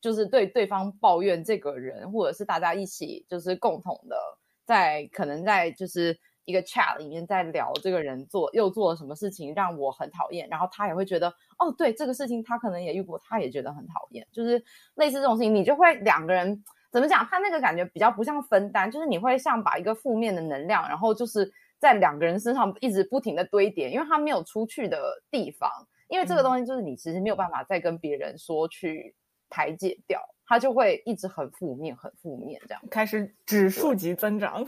[0.00, 4.16] 就是对对方抱怨这个人，或者是大家一起就是共同的
[4.64, 14.64] 在可能在就是一个 chat 里面在聊这个人做又做了什么事情让我很讨厌，然后他也会觉得哦，对这个事情他可能也遇过，他也觉得很讨厌，就是
[14.96, 16.64] 类似这种事情，你就会两个人。
[16.90, 17.24] 怎么讲？
[17.26, 25.70] 他那个感觉比较不像分担，就是你会像把一个负面的能量，然后就是在两个人身上一直不停的堆叠，因为他没有出去的地方，
[26.08, 29.14] 因为这个东西就是你其实没有办法再跟别人说去
[29.48, 34.64] 排解掉，他就会一直很负面，很负面这样，开始指数级增长。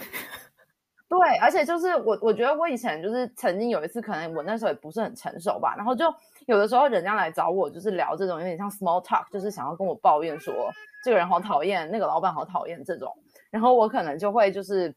[1.13, 6.07] 对，而且就是我，我觉得我以前就是曾经有一次，可能我那时候也不是很成熟吧，然后就
[6.47, 10.73] 有的时候人家来找我，就是聊这种有点像 small talk，就是想要跟我抱怨说。
[11.05, 13.15] 这个人好讨厌，那个老板好讨厌，这种，
[13.51, 14.95] 然后我可能就会就是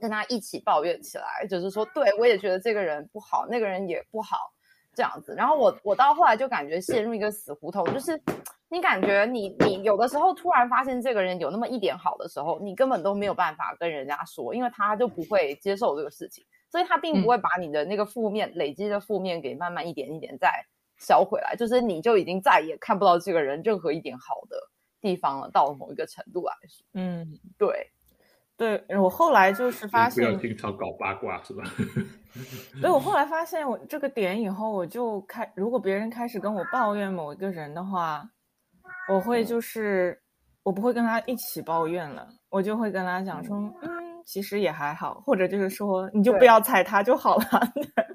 [0.00, 4.52] 跟他一起抱怨起来，就是说，对我也觉得这个人不好，那个人也不好，
[4.94, 5.34] 这样子。
[5.36, 8.16] 然后我我到后来就感觉陷入一个死胡同，就是
[8.68, 20.50] 你感觉你你有的时候突然发现这个人有那么一点好的时候，你根本都没有办法跟人家说，因为他就不会接受这个事情，所以他并不会把你的那个负面累积的负面给慢慢一点一点再
[20.96, 24.56] 销回来，就是你就已经再也看不到这个人任何一点好的。
[24.98, 27.92] 地方了，到了某一个程度来说，嗯，对，
[28.56, 31.62] 对我后来就是发现，不要经常搞八卦，是吧？
[32.80, 38.28] 所以我后来发现，我这个点以后，我就开，如果别人开始跟我抱怨某一个人的话，
[39.08, 40.18] 我会就是
[40.62, 43.90] 我不会跟他一起抱怨了，我就会跟他讲说，嗯，
[44.24, 47.44] 其实也还好，或者就是说，你就不要踩他就好了，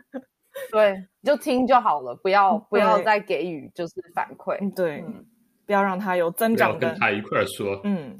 [0.71, 5.03] 对，就听就好了，不要不要再给予就是反馈，对。
[5.63, 8.19] 不要让他有增长，跟他一块儿说，嗯，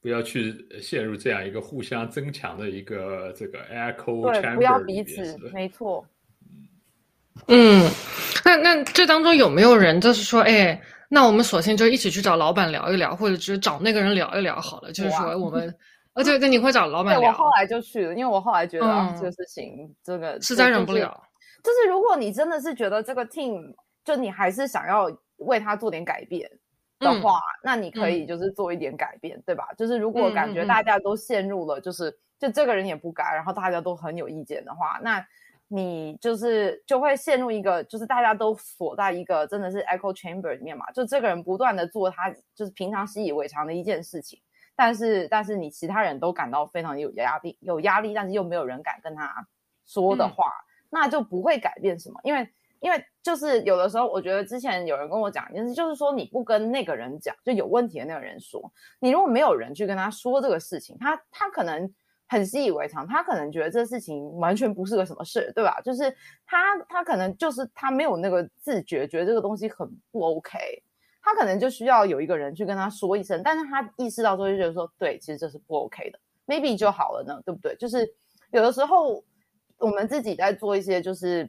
[0.00, 6.06] 不要去陷入这样一个互相增强的一个这个 echo chamber 不要彼此，没错，
[7.48, 7.90] 嗯，
[8.44, 15.74] 那那这当中有没有人就是说，哎，那我们索性就一起去找老板聊一聊，或者只找那个人聊一聊好了，就是说我们，
[16.14, 17.30] 呃，对对，你会找老板聊。
[17.30, 21.22] 我后来就去了，因为我后来觉得这个事情，这个实在忍不了。
[21.62, 25.10] 就是如果你真的是觉得这个 team，就你还是想要。
[25.40, 26.50] 为他做点改变
[26.98, 29.68] 的话，那你可以就是做一点改变，对吧？
[29.76, 35.22] 就是如果感觉大家都陷入了，就是就这个人也不改，然后大家都很有意见的话，那
[35.68, 40.90] 你就是就会陷入一个就是大家都锁在一个真的是 echo chamber 里面嘛？
[40.92, 44.40] 就这个人不断的做他就是平常习以为常的一件事情，
[44.74, 49.46] 但是但是你其他人都感到非常有压力，有压力，但是又没有人敢跟他
[49.84, 50.44] 说的话，
[50.90, 52.48] 那就不会改变什么，因为。
[52.78, 61.90] 因为就是有的时候，我觉得之前有人跟我讲一件事，就是说你不跟那个人讲，就有问题的那个人说，你如果没有人去跟他说这个事情，他他可能
[62.26, 65.80] 很习以为常，他可能觉得这事情完全不是个什么事，对吧？
[65.82, 66.14] 就是
[66.46, 70.58] 他他可能就是他没有那个自觉，觉得这个东西很不 OK，
[71.22, 77.74] 他可能就需要有一个人去跟他说一声，但是他意识到之后就觉得说，对，其实这是不 OK 的，maybe 就好了呢，对不对？
[77.76, 78.06] 就是
[78.50, 79.22] 有的时候
[79.78, 81.48] 我们自己在做一些就是。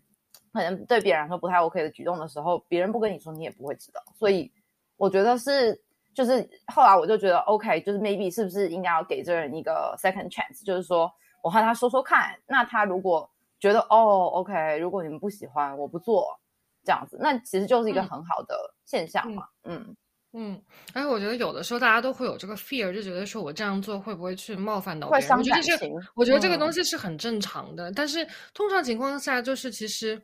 [0.54, 4.02] 可能对别人来说不太 OK 的举动的时候，别人不跟你说，你也不会知道。
[4.16, 4.52] 所以
[4.96, 5.80] 我觉得是，
[6.18, 11.12] 就是后来我就觉得 OK，就是 maybe 是不是应该要给这人一个 second chance，就是说
[11.44, 16.36] 我和他说说看，那他如果觉得哦 OK，如果你们不喜欢，我不做
[16.84, 19.44] 这样子，那其实就是一个很好的现象嘛。
[19.66, 19.96] 嗯
[20.34, 20.60] 嗯，
[20.96, 25.38] 而且我觉得有的时候大家都会有这个 fear，就觉得说我这样做会不会去冒犯到别人？
[25.38, 25.78] 我觉得这
[26.16, 30.20] 我觉得这个东西是很正常的，但是通常情况下就是其实。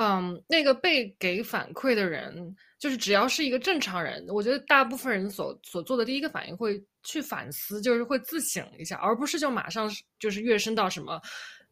[0.00, 11.20] 嗯，那个被给反馈的人，就是只要是一个正常人，我觉得大部分人所所做的第一个反应会去反思，就是会自省一下，而不是就马上就是跃升到什么。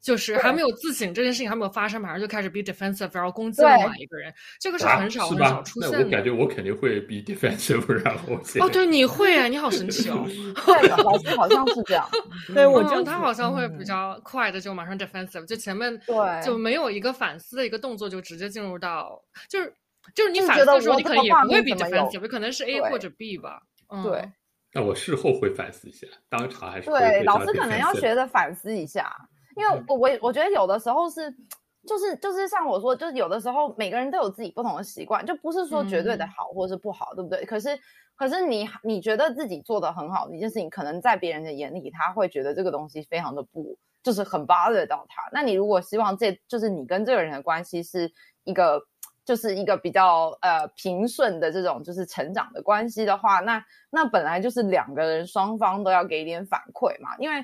[0.03, 5.99] 就是还没有自省这件事情还没有发生，马上就开始 be defensive，然后攻击另外一个人，这个是很少很少出现的。
[6.05, 10.25] 我感觉我肯定会 be defensive，然后 哦，对，你会啊，你好神奇哦，
[10.65, 12.09] 对，老师好像是这样。
[12.55, 19.75] 对，我觉得他好像会比较快的就马上 defensive，就前面对就没有一个反思的一个动作，就直接进入到就是
[20.15, 23.61] 就是你反思的时候，你可能也不会 be defensive，可能是 A 或者 B 吧。
[24.05, 24.31] 对，
[24.73, 29.13] 那我事后会反思一下，当场还是对老师可能要学着反思一下。
[29.57, 31.35] 因为我我我觉得有的时候是，
[31.89, 37.43] 就是就是像我说，就是有的时候每个人都有自己不同的习惯，就不是说绝对的好或是不好，对不对？
[37.47, 37.71] 可是
[38.17, 45.23] 可是你你觉得自己做的很好的一件事情，可能在别人的眼里，他会觉得这个东西非常的不，就是很 bother 到他。
[45.33, 48.13] 那你如果希望这就是你跟这个人的关系是
[48.45, 48.83] 一个，
[49.25, 57.43] 就是一个比较呃平顺的这种就是成长的关系的话，那那本来就是两个人双方都要给一点反馈嘛，因为。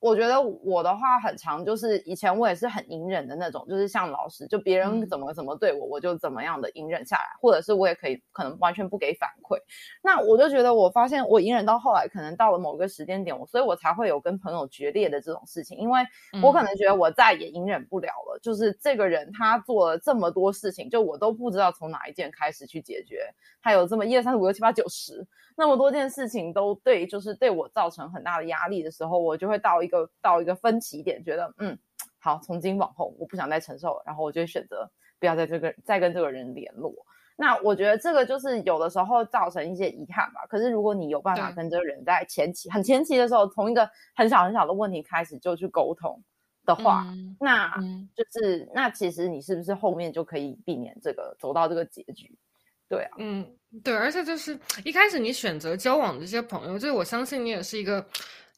[0.00, 9.58] 我觉得我的话很长，就是以前我也是很隐忍的那种，就是像老师，就别人怎么怎么对我，我就怎么样的隐忍下来，或者是我也可以可能完全不给反馈。
[10.00, 16.00] 那我就觉得，我发现我隐忍到后来，可能到了某个时间点，我所以我才会有跟朋友决裂的这种事情，因为
[16.42, 18.38] 我可能觉得我再也隐忍不了了。
[18.40, 23.22] 就是这个人他做了这么多事情，就我都不知道从哪一件开始去解决。
[23.60, 31.76] 他有这么一二三四五六七八九十那么多件事情都对，就是对我造成很大的压力的时候，我就会到一个到一个分歧点，觉得嗯，
[32.18, 36.94] 好，从今往后我不想再承受了，然后我就选择不要再这个再跟这个人联络。
[37.40, 40.40] 那我觉得这个就是有的时候造成一些遗憾吧。
[40.48, 46.20] 可是如果你有办法跟这个人在前期很前期的时候，从一个很小很小的问题开始就去沟通
[46.66, 47.06] 的话，
[47.38, 47.72] 那
[48.16, 52.36] 就是那其实你是不是后面就可以避免这个走到这个结局？
[52.88, 53.46] 对啊，嗯，
[53.84, 58.04] 对，而且就是一开始你选择交往的这些朋友，就是我相信你也是一个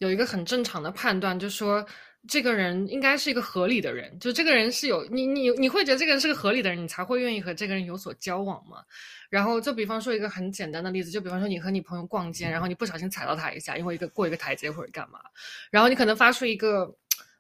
[0.01, 1.87] 有一个很正常的判断，就说
[2.27, 8.83] 这个人应该是一个合理的人，就这个人是有你你你会觉得这个人是个合理的人，你才会愿意和这个人有所交往嘛。
[9.29, 15.21] 然后就比方说一个很简单的例子，就比方说你和你朋友逛街，然后你不小心踩到他一下，因为一个过一个台阶或者干嘛，
[15.71, 16.93] 然后你可能发出一个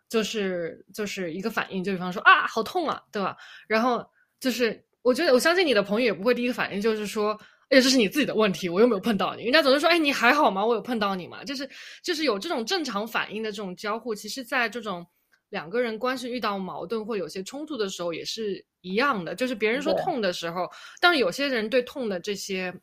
[0.08, 3.36] 就是就是一个反应，就比方说啊好痛啊，对吧？
[3.66, 4.84] 然后就是。
[5.02, 9.44] 我觉得我相信你的朋友也不会第一个反应就是说，哎，这是你自己的问题，我又没有碰到你。
[9.44, 10.64] 人家总是说，哎，你还好吗？
[10.64, 11.44] 我有碰到你吗？
[11.44, 11.68] 就是
[12.02, 15.06] 就是有这种正常反应的这种交互，其实在这种
[15.50, 19.36] 两个人关系遇到矛盾或有些冲突的时候也是一样的。
[19.36, 20.68] 就是别人说痛的时候，
[21.00, 22.74] 但是有些人对痛的这些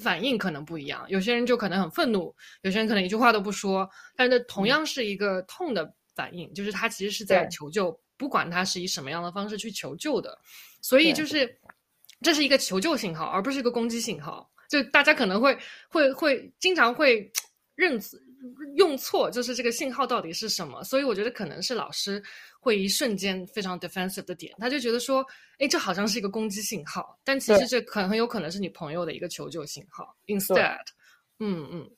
[0.00, 10.36] 反应可能不一样，有些人就可能很愤怒，有些人可能一句话都不说，但是同样是一个痛的反应，就是他其实是在求救，不管他是以什么样的方式去求救的。
[10.82, 11.58] 所以就是，
[12.22, 14.50] 这是一个求救信号，而不是一个攻击信号。
[14.68, 15.56] 就大家可能会
[15.88, 17.30] 会会经常会
[17.74, 18.00] 认
[18.74, 20.82] 用错，就是这个信号到底是什么。
[20.84, 22.22] 所以我觉得可能是老师
[22.60, 25.24] 会一瞬间非常 defensive 的点，他就觉得说，
[25.58, 30.16] 哎，这好像是一个攻击信号，但其实这可很有可能是你朋友的一个求救信号。
[30.26, 30.80] Instead，
[31.38, 31.90] 嗯嗯，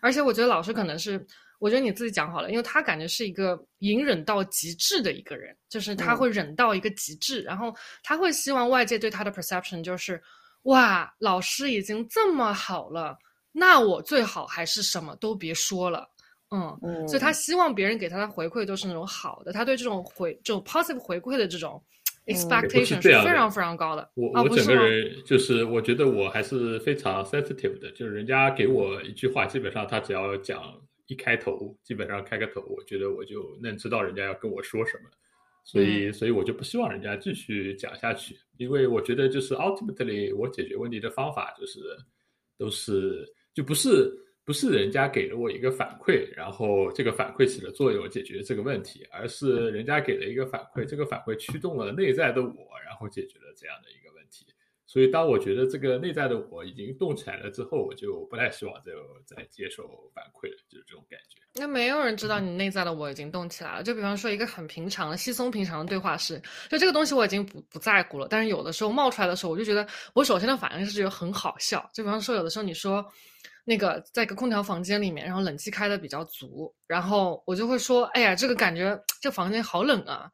[0.00, 1.26] 而且我觉得老师可能是。
[1.60, 10.20] 我觉得你自己讲好了，因为他感觉是一个隐忍到极致的一个人，就是他会忍到一个极致，然后他会希望外界对他的 perception 就是，
[10.62, 13.14] 哇，老师已经这么好了，
[13.52, 16.08] 那我最好还是什么都别说了，
[16.50, 21.84] 嗯，所以他希望别人给他的回馈都是那种好的，他对这种回这种 positive 回馈的这种
[22.24, 24.10] expectation 是非常非常高的。
[24.14, 30.58] 我我整个人就是，我觉得我还是非常 sensitive 的，就是人家给我一句话，基本上他只要讲。
[31.10, 35.10] 一开头基本上开个头，我觉得我就能知道人家要跟我说什么，
[35.64, 41.80] 所以所以我就不希望人家继续讲下去，因为我觉得就是 ultimately 我解决问题的方法就是
[42.56, 44.08] 都是就不是
[44.44, 53.99] 不是人家给了我一个反馈，然后这个反馈起了作用解决这个问题，而是人家给了一个反馈，这个反馈驱动了内在的我，然后解决了这样的一。
[54.90, 58.90] 所以，当我觉得这个内在的我已经动起来了之后，我就不太希望再
[59.24, 61.38] 再接受反馈了，就是这种感觉。
[61.54, 63.84] 那没有人知道你内在的我已经动起来了。
[63.84, 68.26] 就比方说，一个很平常的、稀松平常的对话是，就这个东西我已经不不在乎了。
[68.28, 71.88] 但是有的时候冒出来的时候，我就觉得我首先的反应是觉得很好笑。
[71.94, 73.06] 就比方说，有的时候你说
[73.64, 80.28] 那个在一个空调房间里面，然后冷气开的比较足，然后我就会说：“哎呀，这个感觉这房间好冷啊。”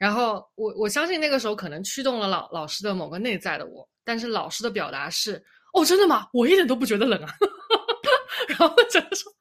[0.00, 3.88] 然后我我相信那个时候可能驱动了老老师的某个内在的我。
[4.10, 5.40] 但是老师的表达是
[5.72, 6.26] ：“哦，真的吗？
[6.32, 7.32] 我一点都不觉得冷啊。
[8.58, 9.32] ”然后觉得说，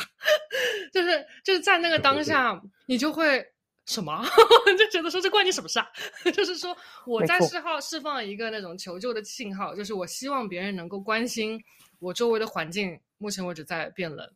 [0.90, 3.44] 就是就是在那个当下，你就会
[3.84, 4.24] 什么
[4.78, 5.86] 就觉得说这关你什么事啊？
[6.32, 11.62] 就是说我在释放释放一个那种求救的信号，就是我希望别人能够关心
[11.98, 14.26] 我周围的环境，目前为止在变冷，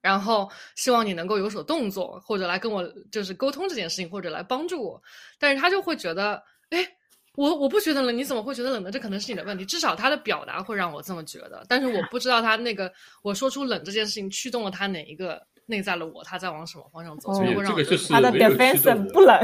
[0.00, 5.02] 然后希望你能够有所动作，或者来跟我就是沟通这件事情，或者来帮助我。
[5.38, 6.94] 但是他就会觉得，哎。
[7.38, 8.90] 我我不觉得冷，你怎么会觉得冷呢？
[8.90, 9.64] 这可能是你的问题。
[9.64, 19.38] 至少他的表达会让我这么觉得，但是我不知道他那个我说出冷这件事情驱动了他哪一个内在的我，他在往什么方向走，所以会让我觉得他的 defense 不冷。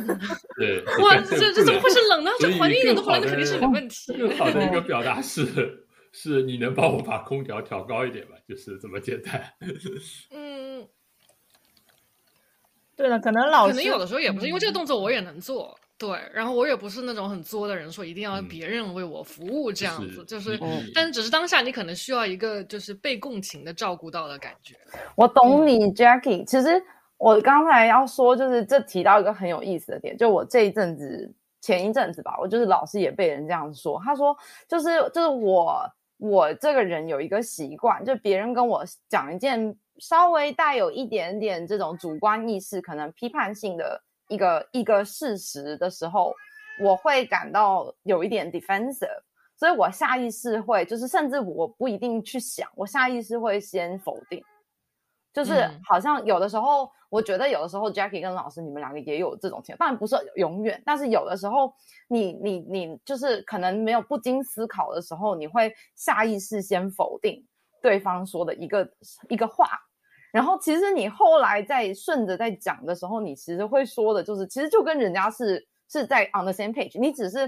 [0.56, 2.30] 对， 哇，这这怎么会是冷呢？
[2.40, 4.12] 这环境一点都不冷，那肯定是你的问题。
[4.16, 8.36] 更好的一个表达是，是你能帮我把空调调高一点吗？
[8.48, 9.52] 就是这么简单。
[10.30, 10.88] 嗯，
[12.96, 15.78] 对了，可能老可能有的时候也不是因为这个动作我也能做。
[15.96, 20.58] 对，然后我也不是那种很作的人，说一定要别人为我服务这样子，就是，
[20.92, 24.74] 但是只是当下你可能需要一个就是被共情的照顾到的感觉。
[25.16, 26.44] 我懂你，Jackie。
[26.44, 26.82] 其实
[27.16, 34.36] 我刚才要说，就是这提到一个很有意思的点，就我这一阵子前一阵子吧，我就是老是也被人这样说，他说
[34.68, 35.88] 就是就是我
[36.18, 46.32] 我这个人有一个习惯，就别人跟我讲一件稍微带有一点点这种主观意识，可能批判性的一个一个事实的时候，
[46.82, 49.22] 我会感到有一点 defensive，
[49.56, 54.42] 所以我下意识会就是，甚至我不一定去想，我下意识会先否定，
[55.32, 55.80] 就是嗯。
[55.84, 61.72] 好像有的时候，我觉得有的时候 Jackie 跟老师你们两个也有这种情况，当然不是永远，但是有的时候
[62.08, 67.46] 你你你就是可能没有不经思考的时候，你会下意识先否定
[67.80, 68.90] 对方说的一个
[69.28, 69.68] 一个话，
[70.34, 77.38] 然后其实你后来在顺着在讲的时候，你其实会说的就是，其实就跟人家是是在 on the same page，你只是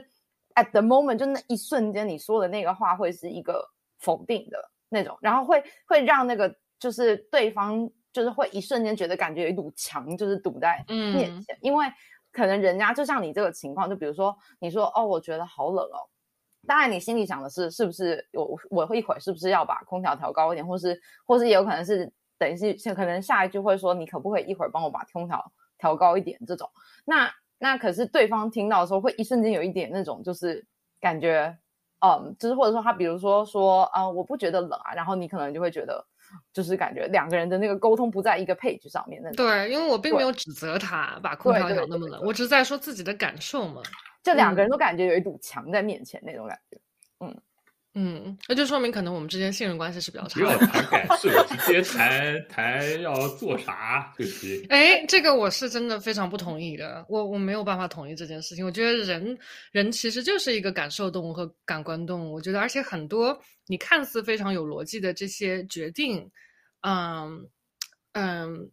[0.54, 3.68] at the moment 就那一瞬间你说的那个话会是一个
[3.98, 11.84] 否定的那种，然后会会让那个就是对方就是会一瞬间觉得感觉有一堵墙就是堵在面嗯前，因为
[12.30, 16.06] 可能人家就像你这个情况，就比如说你说哦，我觉得好冷哦。
[16.68, 26.38] 当然，你心里想的是，是不是我我会一会儿是不是要把空调调高一点，或是或是也有可能是等于是可能下一句会说，你可不可以一会儿帮我把空调调高一点？
[26.46, 26.70] 这种，
[27.04, 30.66] 那那可是对方听到的时候，会一瞬间有一点那种就是
[31.00, 31.56] 感觉，
[32.00, 36.04] 嗯，就是或者说他比如说说啊、呃我不觉得冷啊，然后你可能就会觉得，
[36.52, 43.82] 就是感觉两个人的那个沟通不在一个 page 上面那种，对，因为我并没有指责他把空调调那么冷，我只是在说自己的感受嘛。
[44.22, 46.78] 就两个嗯人都感觉有一堵墙在面前那种感觉。
[47.20, 47.34] 嗯，
[48.46, 50.58] 那就说明可能我们之间信任关系是比较差不要。
[50.58, 54.66] 谈感受，直接谈谈要做啥就行。
[54.68, 58.66] 哎，这个我是真的非常不同意的，我我没有办法同意这件事情。
[58.66, 59.38] 我觉得人
[59.72, 62.34] 人其实就是一个感受动物和感官动物。
[62.34, 66.30] 我觉得，而且很多你看似非常有逻辑的这些决定，
[66.82, 67.48] 嗯
[68.12, 68.70] 嗯，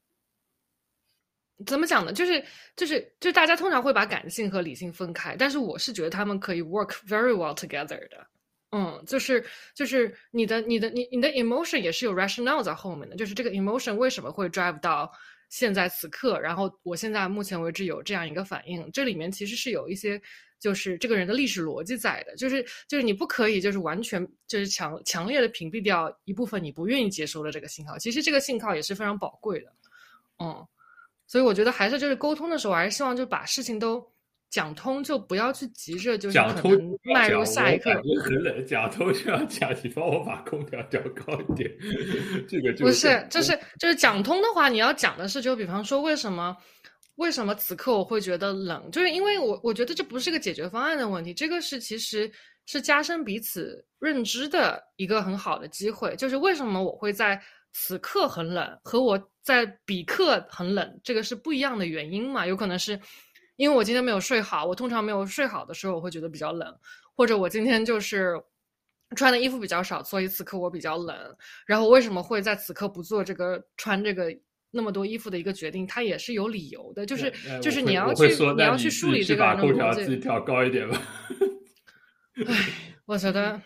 [1.66, 2.12] 怎么讲呢？
[2.12, 2.44] 就是
[2.76, 8.28] 就是就大家通常会把感性和理性分开，但是我是觉得他们可以 work very well together 的。
[8.76, 9.46] 嗯，就是
[9.76, 15.12] 就是你的你的你你的 emotion 也是有 rationale 在后面的，就是这个 emotion 为什么会 drive 到
[15.50, 20.20] 现在此刻，然后我现在目前为止有这样一个反应，这里面其实是有一些
[20.60, 29.72] 就是这个人的历史逻辑在的，就是就是你不可以就是完全就是强强烈的屏蔽掉一部分你不愿意接收的这个信号，其实这个信号也是非常宝贵的，
[30.40, 30.68] 嗯，
[31.28, 34.04] 所以我觉得还是就是沟通的时候，还是希望就把事情都
[34.54, 37.92] 讲通，就不要去急着就是讲通迈入下一刻。
[37.92, 41.68] 感觉很冷，讲通就要讲，你帮我把空调调高一点。
[42.48, 46.56] 这个就不是，就是就是讲通的话，你要讲的是，就比方说为什么
[47.16, 52.32] 为什么此刻我会觉得冷，就是因为我我觉得这不是个解决方案的问题，这个是其实
[52.68, 56.16] 是加深彼此认知的一个很好的机会。
[56.16, 57.42] 就是为什么我会在
[57.72, 62.46] 此刻很冷，和我在彼刻很冷，这个是不一样的原因嘛？
[62.46, 63.00] 有可能是
[63.56, 66.76] 因为我今天没有睡好，我通常没有睡好的时候我会觉得比较冷，
[67.16, 68.42] 或者我今天就是。
[69.16, 71.16] 穿的衣服比较少，所以此刻我比较冷。
[71.68, 74.36] 然后为什么会在此刻不做这个穿这个
[74.72, 75.86] 那么多衣服的一个决定？
[75.86, 79.72] 它也是有理由的，就是呃就是你要去你要去梳理这个去把空。
[79.76, 81.00] 调自己调高一点吧。
[83.06, 83.62] 我觉得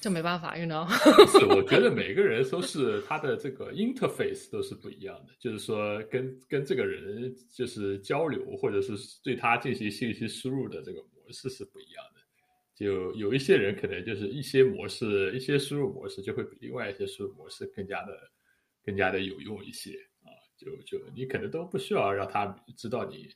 [0.00, 0.86] 就没办法，you know
[1.26, 8.92] 是，我觉得每个人都是他的这个 interface 都是不一样的，就是说跟跟这个人就是交流，或者是
[9.24, 12.20] 对他进行信息输入的这个模式是不一样的。
[12.76, 18.16] 就有一些人可能就是一些模式，一些输入模式就会比另外一些输入模式更加的
[18.84, 19.90] 更加的有用一些
[20.22, 20.30] 啊。
[20.56, 22.46] 就就你可能都不需要让他
[22.76, 23.28] 知道你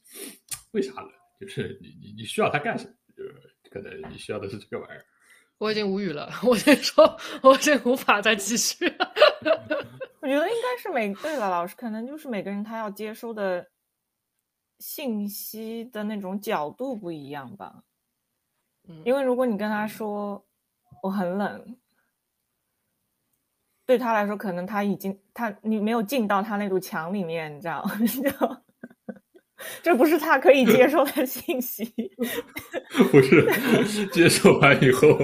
[0.71, 1.11] 为啥了，
[1.41, 3.35] 就是你你你需要他干什么，就是
[3.69, 5.05] 可能你需要的是这个玩意儿。
[5.63, 9.13] 我已经无语了，我先说，我已经无法再继续了。
[10.21, 13.65] 我觉得应该是每对了，老师可能就是每个人他要接收的
[14.81, 17.85] 信息的那种角度不一样吧。
[18.89, 20.45] 嗯因为如果你跟他说
[21.01, 21.77] 我很冷，
[23.87, 28.57] 对他来说，可能他已经他你没有进到他那堵墙里面，你知道， 就
[29.83, 31.85] 这不是他可以接受的信息。
[33.11, 35.17] 不是接受完以后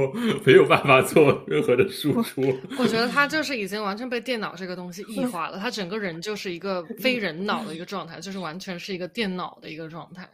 [0.44, 2.42] 没有办法做任何的输出。
[2.78, 10.28] 我觉得他就是已经完全被电脑这个东西异化了，他整个人就是一个非人脑的一个状态，就是完全是一个电脑的一个状态。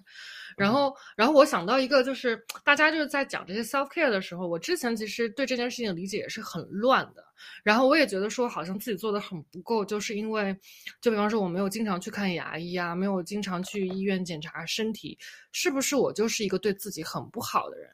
[0.56, 7.23] 然后，然后我想到一个，就是大家就是在讲这些 self care 的时候，我之前其实对这件事情的理解也是很乱的。
[7.62, 10.56] 然后我也觉得说，好像自己做的很不够，就是因为，
[11.00, 15.18] 就比方说我没有经常去看牙医啊，没有经常去医院检查身体，
[15.52, 17.88] 是不是我就是一个对自己很不好的人？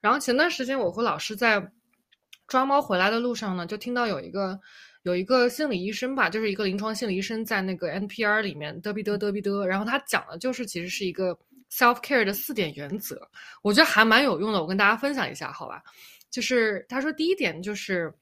[0.00, 1.70] 然后前段时间我和老师在
[2.46, 4.58] 抓猫回来的路上呢，就听到有一个
[5.02, 11.38] 有一个心理医生吧，就是一个临床心理医生在那个 NPR 里面嘚逼嘚嘚逼嘚，然后他讲的就是其实是一个
[11.70, 13.20] self care 的四点原则，
[13.62, 15.82] 我觉得还蛮有用的，我跟大家分享一下，好吧？
[16.30, 18.12] 就是他说第一点就是，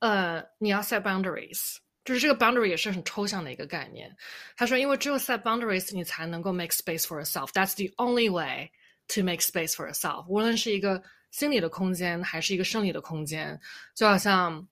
[0.00, 1.76] 呃，你要 set boundaries。
[2.02, 4.10] 就是这个 boundary 也是很抽象的一个概念。
[4.56, 7.52] 他说，因为只有 set boundaries，你才能够 make space for yourself。
[7.52, 8.70] That's the only way
[9.08, 10.26] to make space for yourself。
[10.26, 13.60] 无论是一个心理的空间，还是一个生理的空间，
[13.94, 14.66] 就好像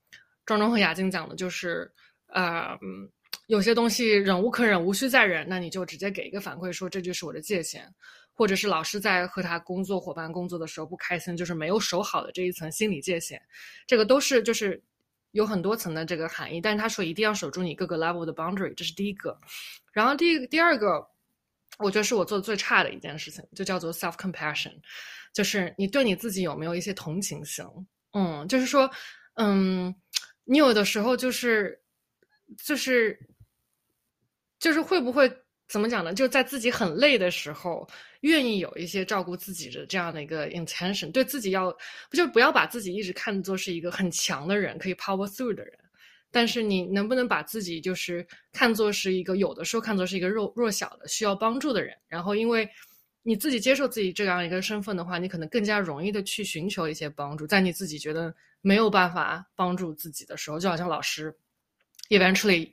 [0.46, 1.88] 庄中和雅静讲的，就是
[2.28, 2.76] 呃，
[3.46, 7.86] 有些东西忍无可忍，无需再忍，那你就直接给一个反馈，说这就是我的界限。
[8.32, 13.40] 或者是老师在和他工作伙伴工作的时候不开心，就是没有守好的这一层心理界限，
[13.84, 14.80] 这个都是就是
[15.32, 16.60] 有很多层的这个含义。
[16.60, 19.38] 但是他说一定要守住你各个 level 的 boundary，这是第一个。
[19.92, 21.06] 然后第第二个，
[21.78, 24.72] 我觉得是我做的最差的一件事情，就叫做 self compassion，
[25.32, 27.64] 就是你对你自己有没有一些同情心？
[28.12, 28.90] 嗯，就是说，
[29.34, 29.94] 嗯，
[30.44, 31.80] 你有的时候就是
[32.64, 33.18] 就是
[34.58, 35.30] 就是会不会？
[35.68, 36.14] 怎么讲呢？
[36.14, 37.86] 就在自己很累的时候，
[38.20, 41.70] 愿意有一些照顾自己的这样的一个 intention，对自己要
[42.10, 45.72] 不就不要把自己一直看作是一个很强的人，可以 power through 的人。
[46.30, 51.96] 但是你能不能把自己就是看作是一个有的时候看作是一个弱弱小的需要帮助的人？
[52.08, 52.68] 然后因为
[53.22, 57.46] 你自己接受自己这样一个身份的话，你可能更加容易的去寻求一些帮助。
[57.46, 61.34] 在你自己觉得没有办法帮助自己的时候，就好像老师
[62.10, 62.72] eventually。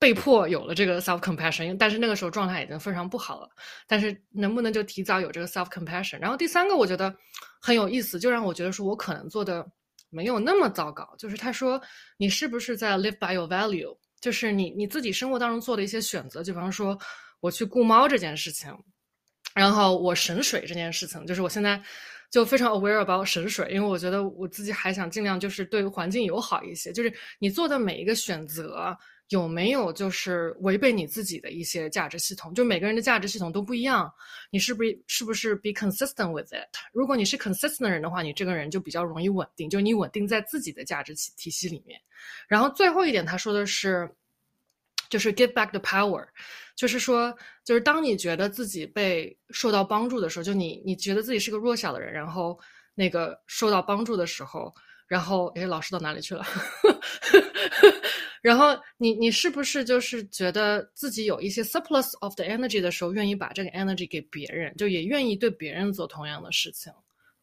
[0.00, 3.50] 被迫有了这个 self compassion，但是那个时候状态已经非常不好了。
[3.86, 6.18] 但是能不能就提早有这个 self compassion？
[6.18, 7.14] 然后第三个我觉得
[7.60, 9.64] 很有意思，就让我觉得说我可能做的
[10.08, 11.06] 没有那么糟糕。
[11.18, 11.78] 就是他说
[12.16, 13.94] 你是不是在 live by your value？
[14.22, 16.98] 就是你你自己生活当中做的一些选择，就比方说
[17.40, 18.74] 我去雇猫这件事情，
[19.54, 21.78] 然后我省水这件事情，就是我现在
[22.30, 26.90] 就非常 aware about 省水，因为我觉得我自己还想尽量就是对环境友好一些。
[26.90, 28.96] 就是你做的每一个选择。
[29.30, 32.52] 有没有就是违背你自己的一些价值系统？
[32.52, 34.12] 就每个人的价值系统都不一样，
[34.50, 36.76] 你是不是是不是 be consistent with it？
[36.92, 42.00] 如果你是 consistent 的人的话，你这个人就比较容易稳定，就你稳定在自己的价值体体系里面。
[42.48, 44.10] 然后最后一点，他说的是，
[45.08, 46.26] 就是 give back the power，
[46.74, 47.32] 就是说，
[47.64, 52.58] 就是当你觉得自己被受到帮助的时候，就你你觉得自己是个弱小的人，然后
[52.96, 54.74] 那个受到帮助的时候。
[55.06, 56.46] 然后，哎，老师到哪里去了？
[58.40, 66.92] 然后你你是不是就是觉得自己有一些 surplus of the energy 的时候，愿意把这个 energy 给别人，就也愿意对别人做同样的事情？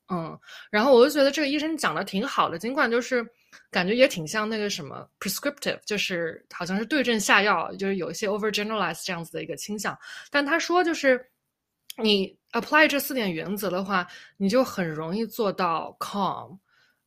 [0.09, 0.39] 嗯，
[0.71, 3.25] 然后我就觉得这个医生讲的挺好的，尽管就是
[3.69, 9.97] 感觉也挺像那个什么 prescriptive，就是好像是对症下药，就是有一些 overgeneralize 这样子的一个倾向。
[10.31, 11.29] 但他说就是
[12.01, 16.57] 你 apply 这四点原则的话，你就很容易做到 calm。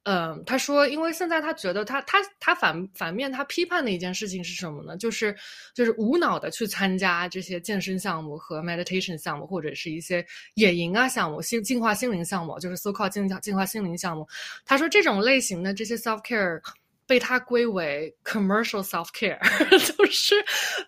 [0.05, 4.97] 嗯，他说，因为现在他觉得他他他反反面，他批判的一件事情是什么呢？
[4.97, 5.37] 就是
[5.75, 10.25] 就是无脑的去参加这些健身项目和 meditation 项目，或者是一些
[10.55, 14.27] 野营啊项目、心净化心灵项目，就是 so called 净化净化心灵项目。
[14.65, 16.59] 他说这种类型的这些 self care
[17.07, 19.39] 被他归为 commercial self care，
[19.97, 20.35] 就是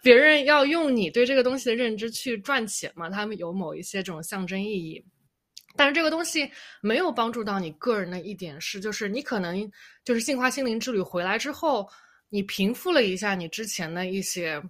[0.02, 5.04] 别人要用你对这个东西的认知去赚钱嘛，他们有某一些这种象征意义。
[5.74, 6.50] 但是这个东西
[6.82, 9.70] 没有帮助到你个人的一点是，就是你可能
[10.04, 11.88] 就是净化心灵之旅回来之后，
[12.28, 14.62] 你平复了一下你之前的一些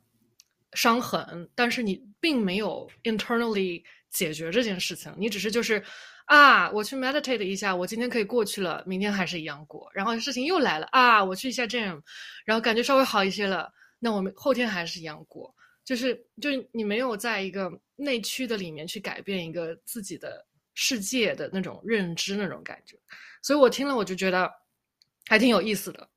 [0.75, 5.83] 伤痕，但是你并没有 internally 解决这件事情，你只是就是
[6.27, 12.01] 啊，我去 meditate 一下，我今天可以过去了，明天还是一样过，然后事情又来了啊，我去一下 gym，
[12.45, 15.53] 然后感觉稍微好一些了，那我们后天还是一样过，
[15.85, 20.47] 就是就是你没有在一个内驱的里面去改变一个自己的。
[20.75, 22.97] 世界的那种认知，那种感觉，
[23.43, 24.51] 所以我听了我就觉得
[25.27, 26.09] 还挺有意思的。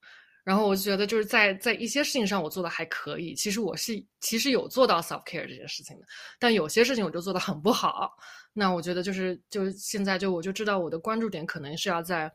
[0.43, 6.05] 然后我就觉得就是在在一些事情上我做的还可以，其实我是其实有做到 self care 这件事情的，
[6.37, 8.15] 但有些事情我就做的很不好。
[8.53, 12.31] 那我觉得就是就现在就我就知道我的关注点可能是要在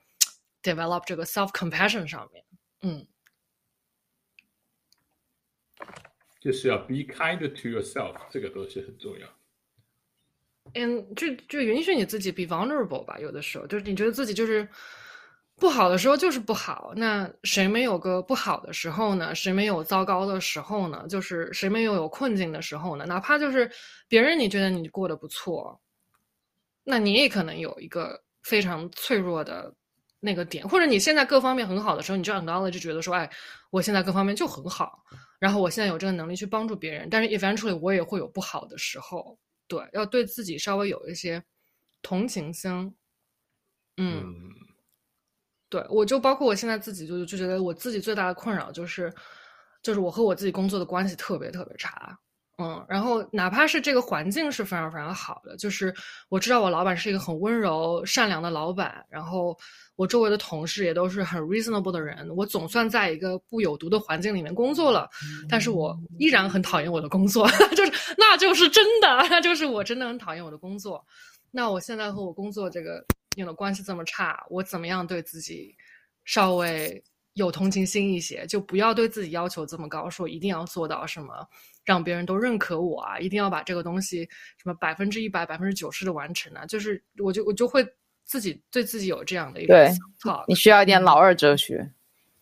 [0.60, 2.44] develop 这个 self compassion 上面，
[2.82, 3.06] 嗯，
[6.40, 9.28] 就是要 be kind to yourself，这个东西很重要。
[10.74, 13.18] 嗯，就就允许你自己 be vulnerable 吧。
[13.18, 14.68] 有的时候，就是你觉得自己就是
[15.56, 16.92] 不好的时候，就是不好。
[16.96, 19.34] 那谁没有个不好的时候呢？
[19.34, 21.04] 谁没有糟糕的时候呢？
[21.08, 23.04] 就是谁没有有困境的时候呢？
[23.04, 23.70] 哪怕就是
[24.08, 25.78] 别人你觉得你过得不错，
[26.84, 29.74] 那你也可能有一个非常脆弱的
[30.20, 33.28] 那个点，或者你现在各方面很好的时候，你就很高了就觉得说，哎，
[33.70, 35.04] 我现在各方面就很好，
[35.38, 39.38] 然后我现在有这个能力去帮助别人，但是 eventually 我也会有不好的时候。
[39.70, 41.40] 对，要对自己稍微有一些
[42.02, 42.92] 同情心。
[43.98, 44.34] 嗯，
[45.68, 49.14] 对我就包括我现在自己就就觉得我自己最大的困扰就是，
[49.80, 52.18] 就是我和我自己工作的关系特别特别差。
[52.58, 55.94] 嗯，然后哪怕是这个环境是非常非常好的，就是
[56.28, 59.56] 我知道我老板是一个很温柔、善良的老板，然后
[60.00, 65.06] 我周围的同事也都是很 reasonable 的人，我总算在一个不有毒的环境里面工作了，
[65.46, 67.46] 但是我依然很讨厌我的工作，
[67.76, 71.04] 就是那就是真的，那就是我真的很讨厌我的工作。
[71.50, 73.04] 那我现在和我工作这个
[73.36, 75.76] 有的关系这么差，我怎么样对自己
[76.24, 81.46] 稍微有同情心一些，就不要对自己要求这么高，说一定要做到什么。
[81.82, 83.18] 让别人都认可我啊！
[83.18, 84.22] 一定要把这个东西
[84.58, 86.64] 什么百分之一百、百分之九十的完成啊！
[86.66, 87.84] 就是我就我就会
[88.30, 89.92] 自己对自己有这样的一个对，
[90.46, 91.90] 你需要一点老二哲学。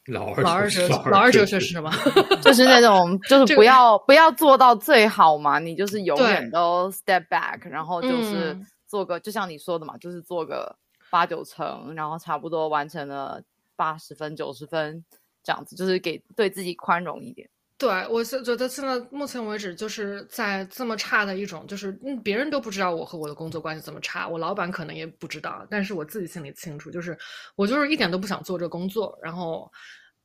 [0.05, 1.91] 老二老二哲老二哲学是什么？
[2.45, 10.77] 就是那种就是不要不要做到最好嘛，你就是永远都 step back，然后就是做个就像你说的嘛，就是做个
[11.11, 13.43] 八九成，然后差不多完成了
[13.75, 15.03] 八十分、九十分
[15.43, 17.49] 这样子，就是给对自己宽容一点。
[17.79, 21.93] 对，我是觉得现在目前为止，就是在这么差的一种，就是，
[22.25, 27.17] 别人都不知道我和我的工作关系这么差，我老板可能也不知道，但是我自己心里清楚，就是
[27.55, 29.71] 我就是一点都不想做这工作，然后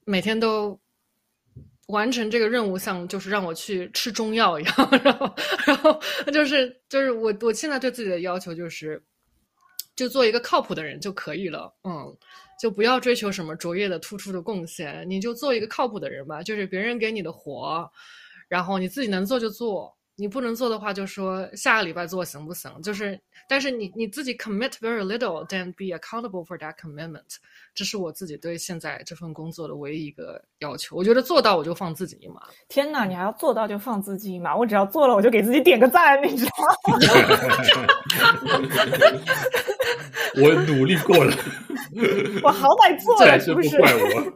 [0.04, 0.78] 每天都
[1.90, 5.36] 完成这个任务，像就是让我去吃中药一样， 然后
[5.68, 6.02] 然后
[6.34, 9.00] 就是就是我我现在对自己的要求就是，
[9.96, 12.18] 就做一个靠谱的人就可以了，嗯。
[12.62, 16.42] 就不要追求什么卓越的、突出的贡献，你就做一个靠谱的人吧。
[16.42, 17.90] 就是别人给你的活，
[18.48, 22.72] 然后你自己能做就做，你不能做的话就说下个礼拜做行不行？
[22.82, 27.38] 就是，但是你你自己 commit very little，then be accountable for that commitment。
[27.74, 30.96] 这是我自己对现在这份工作的唯一一个要求。
[30.96, 32.44] 我觉得做到我就放自己一马。
[32.68, 34.56] 天哪，你还要做到就放自己一马？
[34.56, 37.00] 我只要做了，我就给自己点个赞，你知道吗？
[40.42, 41.34] 我努力过了。
[42.44, 44.34] 我好歹做了，是不怪我。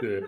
[0.00, 0.20] 对，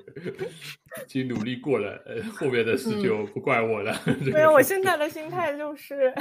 [1.03, 3.93] 已经努力过了，呃，后面的事就不怪我了。
[4.33, 6.15] 没有，我现在的心态就是，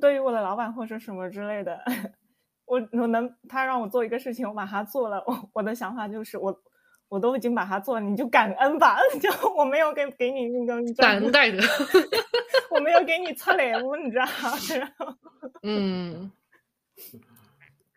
[0.00, 1.78] 对于我的老板或者什么之类的，
[2.64, 6.60] 我我能他让我做一个事情，我把它做了，我我的想法就是，我
[7.08, 11.58] 我都已经把它做了，你就感恩吧，就我没有给给你那个感恩戴德，
[12.70, 15.16] 我没有给你擦脸物，你知道吗？
[15.62, 16.32] 嗯。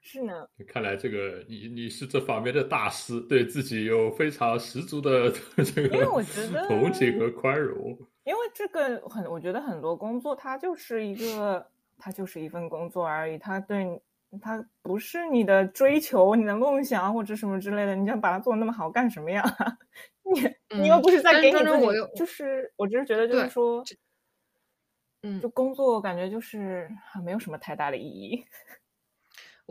[0.03, 5.31] 是呢，看来这个你你是这方面的大师，对自己有非常十足的
[5.63, 7.97] 这个，因为我觉得同情和宽容。
[8.23, 11.65] 因为这个很，我觉得很多工作它就是一个，
[11.97, 14.01] 它就是一份工作而已，它对
[14.41, 19.43] 它不是你的追求、你的梦想或者什么之类的，你想把它做的那么好干什么呀？
[20.69, 21.85] 你你又不是在给你自己，
[22.15, 23.83] 就是我只是觉得就是说，
[25.23, 26.89] 嗯，就工作感觉就是
[27.23, 28.45] 没有什么太大的意义。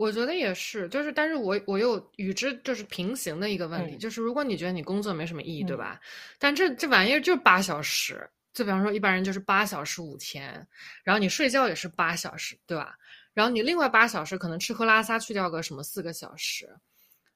[0.01, 5.99] 我觉得也是，就是，但是我我又与之就是平行的一个问题，就是如果你觉得你工作没什么意义，对吧？
[6.39, 10.67] 但这这玩意儿就八小时，就比方说一般人就是八小时五天，
[11.03, 12.97] 然后你睡觉也是八小时，对吧？
[13.35, 16.67] 然后你另外八小时可能吃喝拉撒去掉个什么四个小时，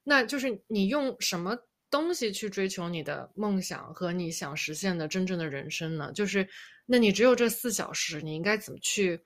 [0.02, 1.56] 那就是你用什么
[1.88, 6.10] 东西去追求你的梦想和你想实现的真正的人生呢？
[6.12, 6.48] 就是，
[6.84, 9.20] 那你只有这四小时，你应该怎么去？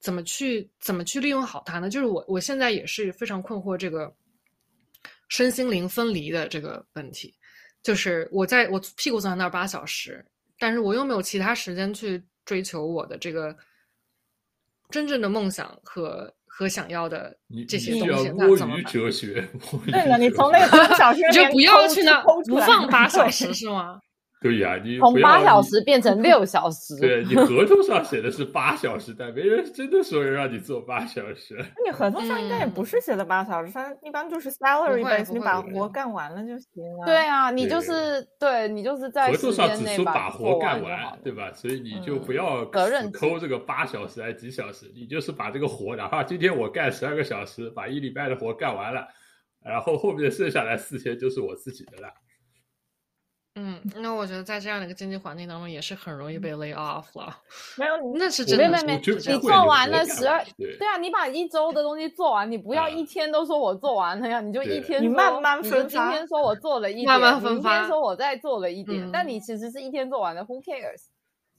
[0.00, 1.90] 怎么去怎么去利用好它呢？
[1.90, 4.12] 就是我我现在也是非常困惑这个
[5.28, 7.34] 身心灵分离的这个问题。
[7.82, 10.24] 就是我在我屁股坐在那儿八小时，
[10.58, 13.56] 但是我又没有其他时间去追求我的这个
[14.90, 17.34] 真正的梦想和和想要的
[17.66, 18.30] 这些东西。
[18.36, 18.84] 那怎么办？
[18.92, 19.48] 哲学。
[19.86, 23.98] 对了，你从那个八小时就不要去那不放八小时是吗？
[24.42, 26.98] 对呀，你从八小时变成六小时。
[26.98, 31.56] 对你合同上写的是八小时，但没人真的说让你做八小时。
[31.58, 37.04] 那你合同上应该也不是写的八小时，它一般就是 salary base，你把活干完了就行了。
[37.04, 41.52] 对啊，你就是对你就是在合同上只说把活干完，对吧？
[41.52, 49.06] 所以你就不要抠这个八小时还几小时，你就是把这个活，哪怕今天我干十二个小时，把一礼拜的活干完了，
[49.62, 52.08] 然后后面剩下来四天就是我自己的了。
[53.62, 57.36] 嗯，那我觉得在这样的一个经济环境当中，也是很容易被 lay off 了。
[57.76, 58.70] 没有，那是真的。
[58.70, 67.72] 没没没，你做完了十二，对啊，你把一周的东西做完，你不要一天都说我做完了呀，你就一天，你慢慢分今天说我做了一点，慢慢分发。
[67.72, 71.02] 明天说我再做了一点，但你其实是一天做完的，Who cares？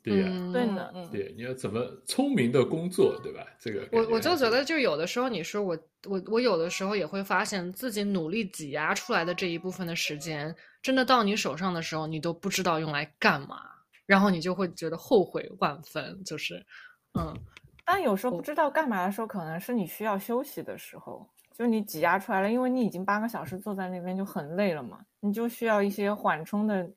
[0.03, 3.45] 对呀，对的，对，你要怎么聪明的工作，对吧？
[3.59, 5.77] 这个我我就觉得，就有的时候你说我
[6.07, 10.55] 我我有的时候也会发现自己努力挤压出来的这一部分的时间。
[10.81, 13.61] 真的到你手上的时候，你都不知道用来干嘛，
[14.05, 16.23] 然后你就会觉得后悔万分。
[16.23, 16.65] 就是，
[17.13, 17.37] 嗯，
[17.85, 26.89] 但有时候不知道干嘛的时候，可能是你需要休息的时候，就你挤压出来了，因为你已经八个小时坐在那边就很累了嘛，你就需要一些缓冲的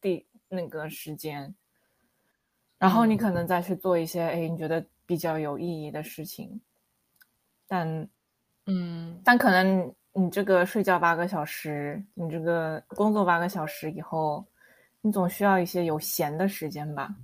[0.00, 1.54] 地那个时间。
[2.78, 6.60] 然后你可能再去做一些哎你觉得比较有意义的事情，
[7.68, 8.08] 但
[8.66, 14.44] 嗯但可能你这个睡觉八个小时，你这个工作八个小时以后，
[15.00, 17.14] 你总需要一些有闲的时间吧？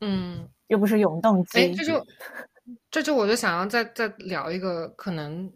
[0.00, 1.58] 嗯，又不是永动机。
[1.58, 2.06] 哎，这就
[2.90, 5.52] 这就我就想要再再聊一个可能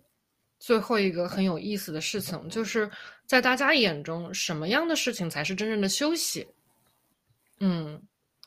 [0.58, 2.90] 最后一个很有意思的事情，就是
[3.24, 6.46] 在大家眼中，什么样的事情才是真正的休息？
[7.60, 8.00] 嗯，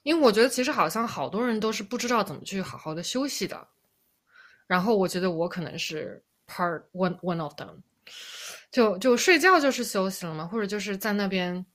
[0.04, 3.68] 因为我觉得其实好像好多人都是不知道怎么去好好的休息的。
[4.68, 7.78] 然后我觉得我可能是 part one one of them，
[8.72, 10.46] 就就睡觉就是休息了吗？
[10.46, 11.66] 或者就是在那边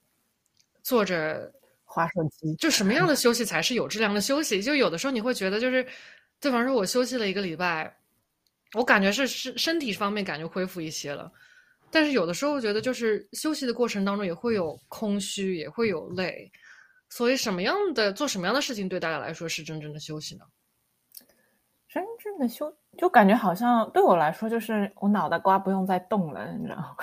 [0.82, 1.50] 坐着
[1.84, 4.62] 划手机，就什么样的休息才是有质量的休息？
[4.62, 5.82] 就有的时候你会觉得，就是，
[6.40, 7.96] 就比方说我休息了一个礼拜，
[8.74, 11.32] 我感觉是身身体方面感觉恢复一些了，
[11.90, 16.50] 但是有的时候觉得就是休息的过程当中也会有空虚，也会有累，
[17.08, 20.44] 所以什么样的做什么样的事情对大家来说是真正的休息呢？
[21.88, 26.96] 真正的休，就感觉好像对我来说，就是我脑袋瓜不用再动了，你知道吗？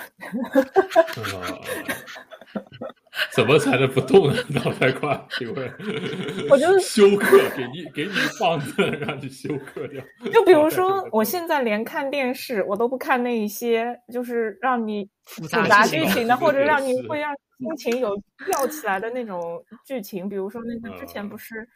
[1.16, 2.62] 呃
[3.32, 4.36] 怎么才能不动呢？
[4.50, 5.26] 脑袋瓜？
[5.30, 5.72] 请问，
[6.50, 10.02] 我就是休克，给你给你放着，让你休克掉。
[10.32, 18.16] 就比如说，我现在连看电视，我都不看那一些就是让你复复杂剧剧情的，或者让你会让心情有
[18.46, 20.28] 吊起来的那种剧情。
[20.28, 21.68] 比如说那个之前不是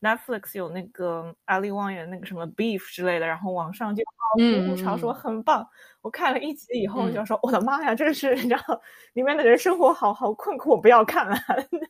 [0.00, 4.02] Netflix 有那个阿里旺演的那个什么 Beef 之类的，然后网上就
[4.38, 5.66] 嗯吐槽说很棒。
[6.00, 8.80] 我看了一集以后嗯就说：“我的妈呀，真是你知道
[9.14, 11.36] 里面的人生活好好困苦，我不要看了，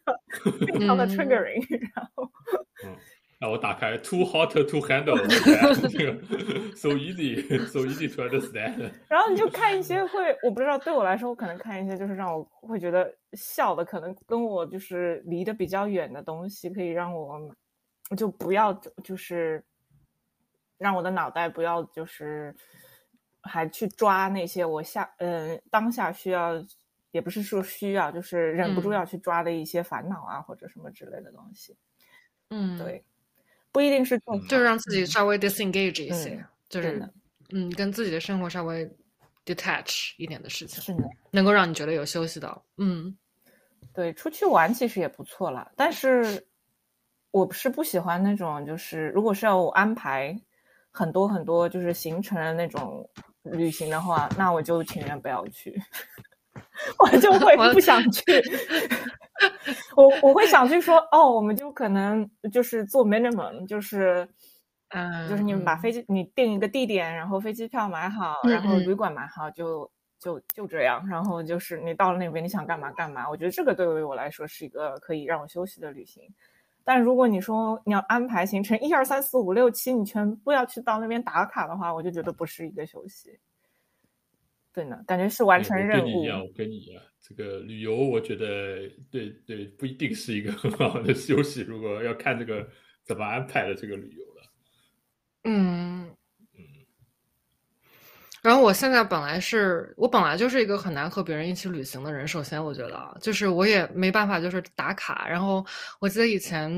[0.67, 2.25] 非常的嗯 triggering。”然后
[2.85, 2.97] 嗯，
[3.41, 5.19] 那我打开 Too hot to handle，
[5.89, 8.91] 这个 so easy so easy to understand。
[9.09, 17.39] 然后你就看一些会，我不知道对我来说，我可能看一些就是让我会觉得笑的，可能跟我就是离得比较远的东西，可以让我
[18.17, 18.73] 就不要
[19.05, 19.65] 就是
[20.79, 22.55] 让我的脑袋不要就是
[23.43, 26.65] 还去抓那些我下嗯、当下需要，
[27.11, 31.77] 也不是说需要，就是忍不住嗯要去抓的一些烦恼啊、或者什么之类的东西。
[32.51, 33.05] 嗯，，对，
[33.73, 37.13] 不一定是做就是让自己稍微 disengage 一些，嗯就是
[37.51, 38.91] 嗯，跟自己的生活稍微
[39.45, 41.09] detach 一点的事情，是的。
[41.31, 42.65] 能够让你觉得有休息到。
[42.79, 43.17] 嗯
[43.95, 46.47] 对，出去玩其实也不错啦，但是
[47.31, 50.39] 我是不喜欢那种，就是如果是要我安排
[50.91, 53.09] 很多很多就是行程的那种
[53.43, 55.81] 旅行的话，那我就情愿不要去，
[56.99, 58.23] 我就会不想去。
[59.95, 64.29] 我我会想去说，哦，我们就可能就是做 minimum，就是
[64.89, 71.07] 嗯，就是你们把飞机你定一个地点，然后飞机票买好，然后旅馆买好，就就就这样。
[71.07, 73.29] 然后就是你到了那边，你想干嘛干嘛。
[73.29, 76.25] 我觉得这个对于我来说是一个可以让我休息的旅行。
[76.89, 83.39] 但如果你说你要安排行程一二三四五六七，你全部要去到那边打卡的话，我就觉得不是一个休息。
[84.73, 86.25] 对呢，感觉是完成任务我跟你一。
[86.25, 92.67] 样，我跟你一样，这个旅游我觉得对对不一定是一个很好的 休息，如果要看这个
[93.05, 94.43] 怎么安排的这个旅游了。
[95.45, 96.11] 嗯，
[98.43, 102.27] 然后我现在本来是我本来就是一个很难和别人一起旅行的人。
[102.27, 105.29] 首先，我觉得啊就是我也没办法就是打卡。
[105.29, 105.65] 然后
[106.01, 106.71] 我记得以前，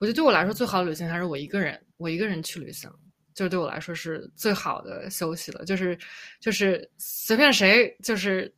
[0.00, 2.90] 我觉得对我来说最好的旅行还是我一个人，我一个人去旅行，
[3.34, 5.64] 就是对我来说是最好的休息了。
[5.64, 5.96] 就是
[6.40, 8.52] 就是随便谁就是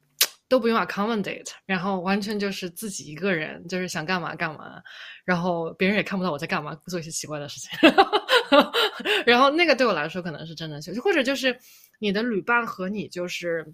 [0.49, 4.81] 都不用 accommodate，然后完全就是自己一个人，就是想干嘛干嘛，
[5.25, 7.71] 然后别人也看不到我在干嘛，做一些奇怪的事情。
[9.27, 11.59] 然后那个对我来说可能是真的休息，或者就是
[11.99, 13.67] 你的旅伴和你就是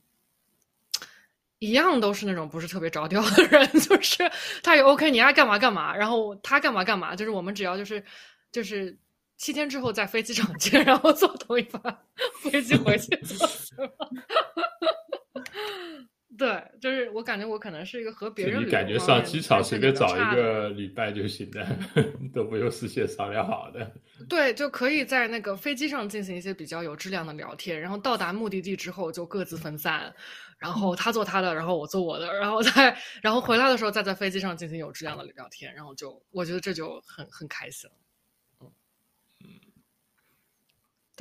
[1.58, 4.30] 一样，都是那种不是特别着调的人， 就是
[4.62, 8.02] 他也 OK，你爱干嘛干嘛，然后他干嘛干嘛，就是我们只要就是
[8.50, 8.96] 就是
[9.36, 11.98] 七天之后在飞机场见，然后坐同一班
[12.42, 14.10] 飞机回去就行了。
[16.38, 21.66] 对，就是我感觉我可能是一个和别人就你感觉上机场随便找一个礼拜就行了，
[22.32, 23.92] 都不用事先商量好的。
[24.28, 30.14] 对，就可以在那个飞机上进行一些比较有质量的聊天，然后到达目的地之后就各自分散，
[30.58, 37.96] 然后他做他的，然后我做我的，然后再然后回来的时候再在飞机上进行有质量的聊天，然后就我觉得这就很很开心了。
[38.60, 38.72] 嗯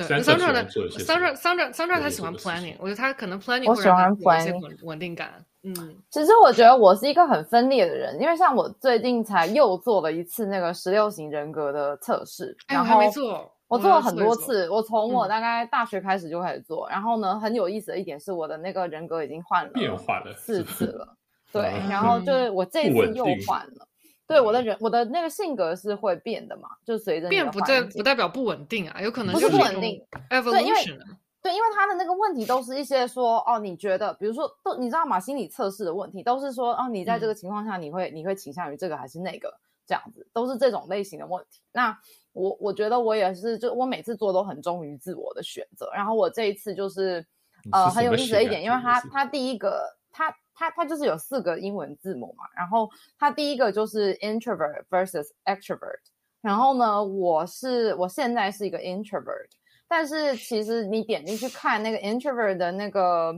[0.04, 5.34] 桑欢的桑么桑 a 桑 a 他喜欢 planning，我觉得他可能 planning 我喜欢会让他有一些 planning 稳稳定感。
[5.64, 14.16] 嗯其实我觉得我是一个很分裂的人，因为像我最近才又做了一次那个十六型人格的测试，哎，我然后还没做，我做了很。
[14.16, 16.90] 多次，我从我嗯大概大学开始就开始做。
[16.90, 21.08] 然后呢，很有意思的一点是，我的那个人格已经换了变化了四次了。
[21.54, 23.88] 对，啊然后就是我这次又换了。
[24.32, 31.18] 对我的人，我的那个性格是会变的嘛，就随着变不代不代表不稳定啊，有可能是不稳定 evolution 啊。
[31.44, 35.20] 对，因为他的那个问题都是一些说哦，你觉得，比如说都你知道吗？
[35.20, 39.52] 心理测试的问题都是说哦，你在这个情况下，你会你会倾向于这个还是那个
[39.88, 41.60] 这样子，都是这种类型的问题。
[41.72, 41.98] 那
[42.34, 45.90] 我我觉得我也是，就我每次做都很忠于自我的选择。
[45.96, 47.26] 然后我这一次就是
[47.72, 50.32] 呃很有意思的一点，因为他他第一个他
[50.62, 52.88] 他他就是有四个英文字母嘛，然后
[53.18, 56.00] 它第一个就是 introvert versus extrovert。
[56.42, 59.50] 然后呢，我是我现在是一个 introvert。
[59.88, 63.34] 但是其实你点进去看那个 introvert 的那个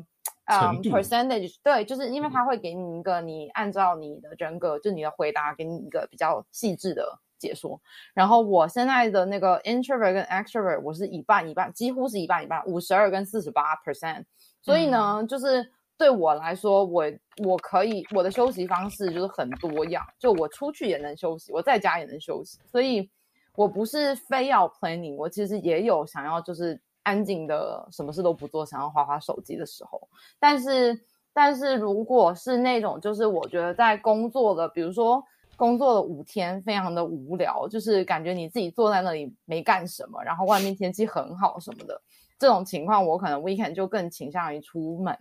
[0.45, 7.81] 呃 percentage，对，就是因为它会给你一个你按照你的人格，就你的回答给你一个比较细致的解说。
[8.13, 14.25] 然后我现在的那个 introvert 跟 extrovert，我是一半一半，几乎是一半一半，五十二跟四十八 percent。
[14.61, 15.71] 所以呢，就是
[16.03, 17.05] 对我来说，我
[17.45, 23.09] 我可以我的休息方式就是很多样，就我出去也能休息，我在家也能休息，所以。
[23.55, 30.09] 我不是非要 planning，我其实也有想要就是安静的，什么事都不做，想要划划手机的时候。
[30.39, 30.99] 但是，
[31.31, 35.23] 但是如果是那种就是我觉得在工作的，比如说
[35.55, 42.01] 工作了五天，非常的无聊，就是感觉你自己坐在那里没干什么，然后外面天气很好什么的
[42.39, 45.15] 这种情况，我可能 weekend 就更倾向于出门。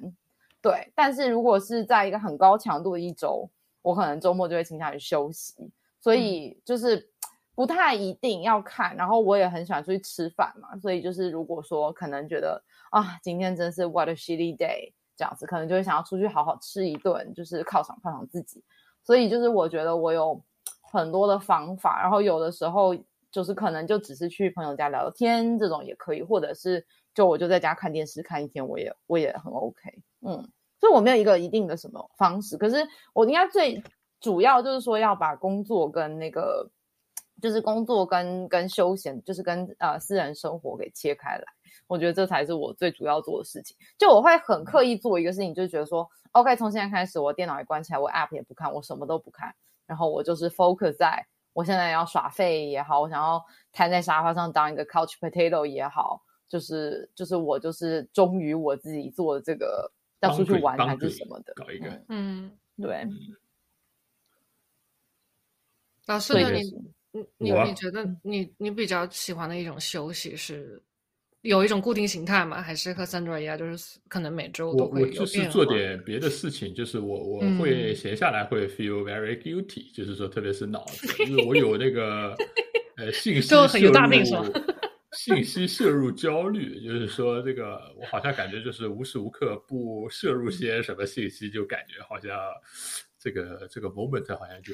[0.63, 3.51] 对，但是如果是在一个很高强度的一周，
[3.83, 5.71] 我可能周末就会倾向于休息。
[6.01, 7.11] 所以就是。
[7.55, 12.61] 不太一定要看，然后我也很喜欢出去吃饭嘛，所以就是如果说可能觉得
[12.91, 18.65] 啊，今天真是 what a shitty day 这样子，可能就会想要出去好好吃一顿，就是犒赏犒赏自己。
[19.05, 20.43] 所以就是我觉得我有
[20.81, 22.97] 很多的方法，然后有的时候
[23.31, 26.85] 就是可能就只是去朋友家聊天这种也可以，或者是
[27.15, 30.03] 就我就在家看电视看一天，我也我也很 OK。
[30.21, 30.49] 嗯，
[30.81, 33.83] 所以我没有一个一定的什么方式，可是我应该最
[34.21, 36.71] 主要就是说要把工作跟那个。
[37.41, 41.45] 就是工作跟跟休闲，就是跟呃私人生活给切开来，
[41.89, 43.77] 我觉得这才是我最主要做的事情。
[43.99, 49.53] 就我会很刻意做一个事情，就觉得说，OK，从现在开始，我电脑也关起来，我 App 也不看，我什么都不看，
[49.87, 56.23] 然后我就是 focus 在我现在要耍废也好，我想要瘫在沙发上当一个 couch potato 也好，
[56.53, 59.91] 就是就是我就是忠于我自己做的这个
[60.21, 63.07] 要出去玩还是什么的，搞一个，嗯，对。
[66.05, 66.51] 老师呢？
[66.53, 66.61] 你？
[67.15, 70.83] 你你你觉得你你比较喜欢的一种休息是
[71.41, 72.61] 有一种固定形态吗？
[72.61, 82.35] 还是和 Sandra 一样，就是可能每周都会我就是做点别的事情，就是我我会闲下来会 feel very guilty，就是说特别是脑子，因为我有那个
[82.99, 83.91] 呃信息摄入
[85.13, 92.31] 信息摄入焦虑，就是说这个我好像感觉就是无时无刻不摄入些什么信息，就感觉好像
[93.19, 94.73] 这个这个 moment 好像就。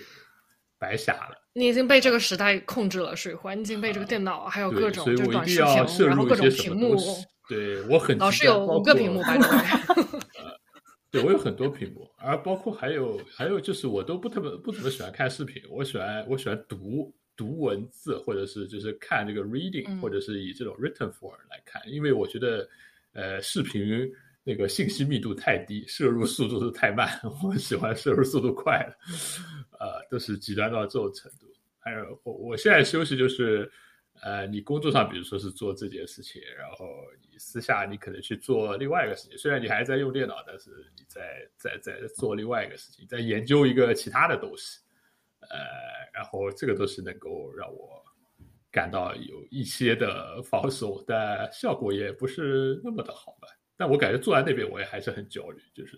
[0.81, 6.97] 白瞎了，你已经被这个时代控制了水环，已经被这个电脑还有各种就短视频，然后各种屏幕。
[7.49, 9.21] 对我很老是有五个屏幕，
[11.11, 22.69] 对我有很多屏幕，而包括还有还有就是我都不特别不怎么喜欢看视频，我喜欢我喜欢读读文字，或者是就是看这个 reading，或者是以这种 written form 来看，因为我觉得
[23.15, 24.13] 呃视频。
[24.45, 27.07] 那个信息密度太低，摄入速度是太慢。
[27.45, 28.97] 我喜欢摄入速度快的，
[29.79, 31.47] 呃，都是极端到这种程度。
[31.79, 33.71] 还有我我现在休息就是，
[34.23, 36.87] 呃，你工作上比如说是做这件事情，然后
[37.31, 39.37] 你私下你可能去做另外一个事情。
[39.37, 44.81] 虽然你还在用电脑，但是你在在在做另外一个事情，在研究一个其他的东西。
[45.51, 45.59] 呃，
[46.13, 48.05] 然后这个都是能够让我
[48.71, 53.49] 感到有一些的放松，但效果也不是那么的好吧。
[53.77, 55.97] 但我感觉坐在那边，我也还是很焦虑，就是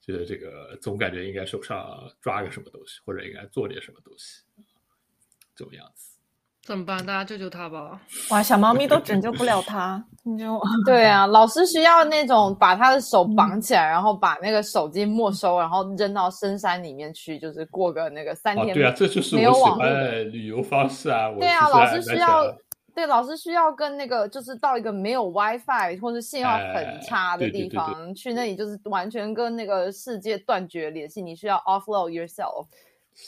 [0.00, 4.44] 觉得这个总感觉应该手上抓个什么东西，或者应该做点什么东西，
[5.54, 6.09] 这种样子。
[6.62, 7.04] 怎么办？
[7.04, 8.00] 大家救救他吧！
[8.30, 18.74] 哇，小猫咪都拯救不了他， 你就 对啊，老师需要那种把他的手绑起来，然后把那个手机没收，然后扔到深山里面去，就是过个那个三天。
[18.74, 21.32] 对啊，这就是我喜欢旅游方式啊！
[21.38, 22.44] 对啊，老师需要。
[22.92, 31.22] 对，老师需要跟那个，就是到一个没有 WiFi 或者信号很差的地方去，那里就是完全跟那个世界断绝联系。
[31.22, 32.66] 你需要 offload yourself。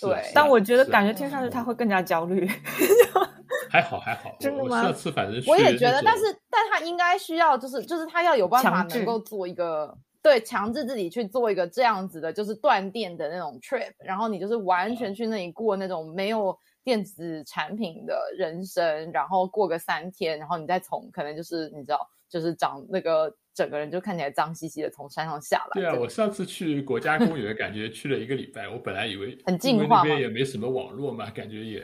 [0.01, 2.49] 对，但我觉得感觉听上去他会更加焦虑。
[3.71, 4.83] 还好还好，真的吗？
[4.83, 16.57] 上次反正我也觉得，但是但他应该需要，就是就是他要有办法能够做一个对强制自己去做一个这样子的，就是断电的那种 trip，然后你就是完全去那里过那种没有。
[16.85, 25.71] 电子产品的人生，然后过个三天，然后你再从可能就是你知道，就是长那个整个人就看起来脏兮兮的从山上下来。
[25.75, 31.83] 对啊，我上次去国家公园，感觉去了一个礼拜，我本来以为很净因为那边也没什么网络嘛，感觉也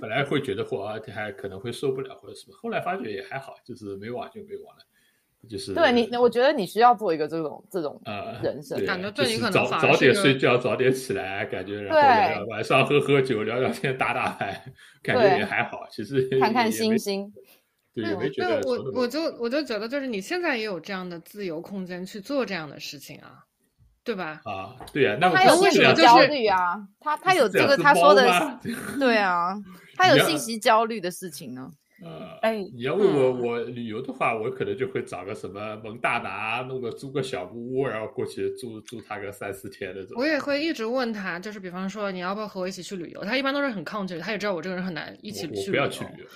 [0.00, 4.82] 本来会觉得嚯，还可能会受不了或者什么，后来发觉也还好，就是没网就没网了，
[5.48, 14.62] 就是对你，我觉得你需要做一个这种这种呃人生对感觉就是对你可能早早点睡觉，早点起来，感觉然后晚上喝喝酒，聊聊天，打打牌，
[15.02, 17.32] 感觉也还好，其实看看星星。
[17.94, 23.44] 对，也对，没觉对我那么我就我就觉得，就是你现在也有这样的自由空间去做这样的事情啊，
[24.04, 24.40] 对吧？
[24.44, 28.60] 啊，对呀，那我他有信息不是这样就是焦虑啊，他他有这个他说的，
[28.98, 29.54] 对啊，
[29.96, 31.70] 他有信息焦虑的事情呢。
[32.00, 40.16] 呃，哎你要问我嗯我旅游的话，我可能就会找个什么蒙大拿，弄个租个小木屋，然后过去住住他个三四天那种。
[40.16, 46.04] 我也会一直问他，就是比方说你要不要和我一起去旅游，他一般都是很抗拒，他也知道我这个人很难一起我我去旅游不要去。
[46.04, 46.26] 旅游。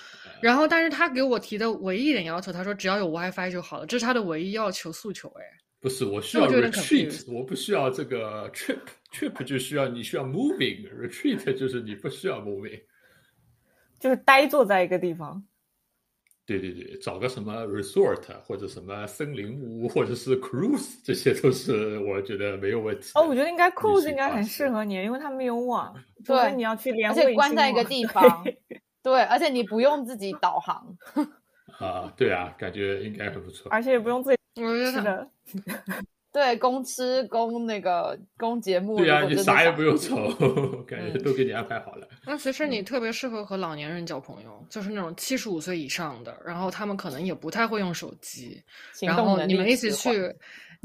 [0.43, 5.29] 呃然后，但是他给我提的唯一一点要求，他说只要有 WiFi 就好了，这是他的唯一要求诉求。
[5.39, 5.43] 哎，
[5.79, 12.81] 不是，我需要 retreat，我不需要这个 trip，trip 就需要你需要 moving，retreat 就是你不需要 moving。
[13.99, 15.41] 就是呆坐在一个地方。
[16.45, 23.11] 对对对，找个什么 resort 或者什么森林屋，或者是 cruise，这些都是我觉得没有问题。
[23.15, 28.43] 哦，我觉得应该 cruise 应该很适合你，因为他没有网，除对非你要去连而且关在一个地方，
[29.03, 30.97] 对，而且你不用自己导航，
[31.77, 33.69] 啊，对啊，感觉应该很不错。
[33.69, 35.29] 而且也不用自己我觉得他吃的。
[36.33, 40.15] 对，供吃供那个供节目，对啊，你啥也不用愁，
[40.87, 42.07] 感觉嗯都给你安排好了。
[42.25, 48.59] 那其实你特别适合和老年人交朋友，就是那种七十五岁以上的，然后他们可能也不太会用手机，
[49.01, 50.35] 然后你们一起去，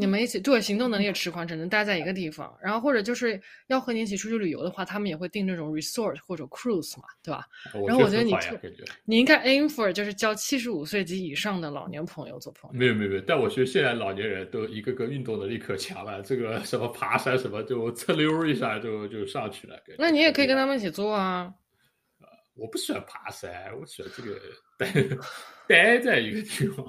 [0.00, 2.56] 你们一起对行动能力也迟缓，只能待在一个地方。
[2.62, 7.44] 然后或者就是要和你一起出去旅游的话，他们也会订这种 resort 或者 cruise 嘛，对吧？
[7.84, 8.60] 然后我觉得你觉
[9.04, 12.78] 你应该 aim for 就是交七十五岁及以上的老年朋友做朋友。
[12.78, 19.76] 没有没有没有，但我觉得现在老年人都一个个运动能力可强了，这个什么爬山什么就哧溜一下就就上去了。
[19.98, 21.52] 那你也可以跟他们一起做啊。
[22.54, 24.36] 我不喜欢爬山，我喜欢这个
[24.78, 24.92] 待
[25.68, 26.84] 待在一个地方，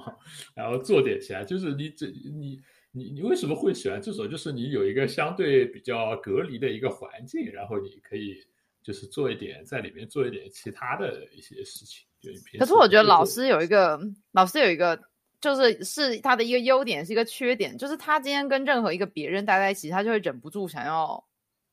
[0.54, 1.44] 然后做点其他。
[1.44, 2.58] 就是你这你
[2.92, 4.28] 你你为什么会喜欢这种？
[4.28, 8.36] 就是你有一个相对比较隔离的一个环境，然后你可以
[8.82, 12.06] 就是做一点在里面做一点其他的一些事情。
[12.58, 13.98] 可是我觉得老师有一个，
[14.32, 15.00] 老师有一个，
[15.40, 21.24] 就是是他的一个优点，是一个缺点，就是他今天跟任何一个别人待在一起，他就会忍不住想要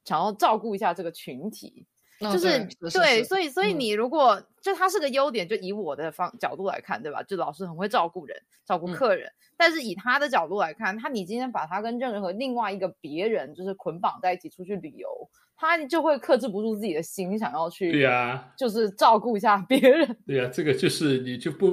[0.05, 1.85] 想要照顾一下这个群体，
[2.19, 3.79] 哦就是对所以所以嗯。
[3.79, 7.21] 你如果、就他是个优点，就以我的方角度来看，对吧？
[7.23, 8.93] 就老师很会照顾人，照顾嗯。
[8.93, 20.17] 客人，但是以他的角度来看，他你今天把他跟任何另外一个别人就是捆绑在一起出去旅游，他就会克制不住自己的心，想要去对呀、就是照顾一下别人。
[20.25, 21.71] 对呀、这个就是你就不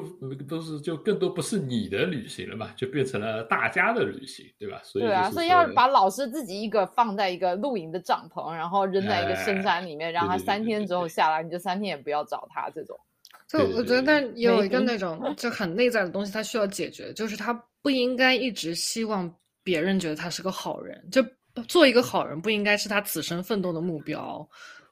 [0.49, 4.81] 都是就更多不是你的旅行了嘛，就变成了大家的旅行，对吧？
[4.83, 12.99] 所以对啊，所以要把老师自己一个放在一个露营的帐篷，然后扔在一个深山里面，让他三天之后对对对下来，你就三天也不要找他这种。
[13.47, 19.33] 就我觉得，对但有一个那种就很内在的东西，他需要解决，就是他不应该一直希望
[19.63, 21.23] 别人觉得他是个好人，就
[21.63, 24.47] 做一个好人不应该是他此生奋斗的目标，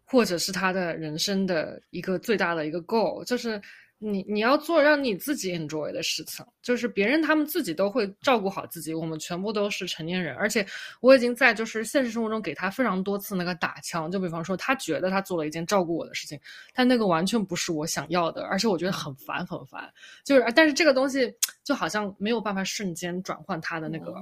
[0.04, 3.60] 或者是他的人生的一个最大的一个 goal，就是
[3.98, 10.66] 你你要做让你自己 enjoy 的事情，就是别人他们自己都会照顾好自己，我们全部都是成年人，而且
[11.00, 16.38] 我已经在就是现实生活中给他非常多次那个打枪，就比方说他觉得他做了一件照顾我的事情，
[16.74, 19.88] 但那个完全不是我想要的，而且我觉得很烦很烦，
[20.24, 21.32] 就是但是这个东西
[21.64, 24.14] 就好像没有办法瞬间转换他的那个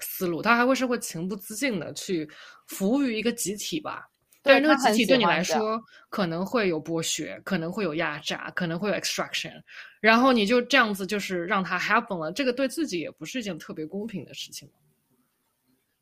[0.00, 2.28] 思路，他还会是会情不自禁的去
[2.66, 4.06] 服务于一个集体吧。
[4.42, 5.78] 但是那个集体对你来说
[6.08, 9.52] 可能会有剥削，可能会有压榨，可能会有 extraction，
[10.00, 14.66] 然后你就这样子就是让它 happen 了，这个对自己也不是一件特别公平的事情。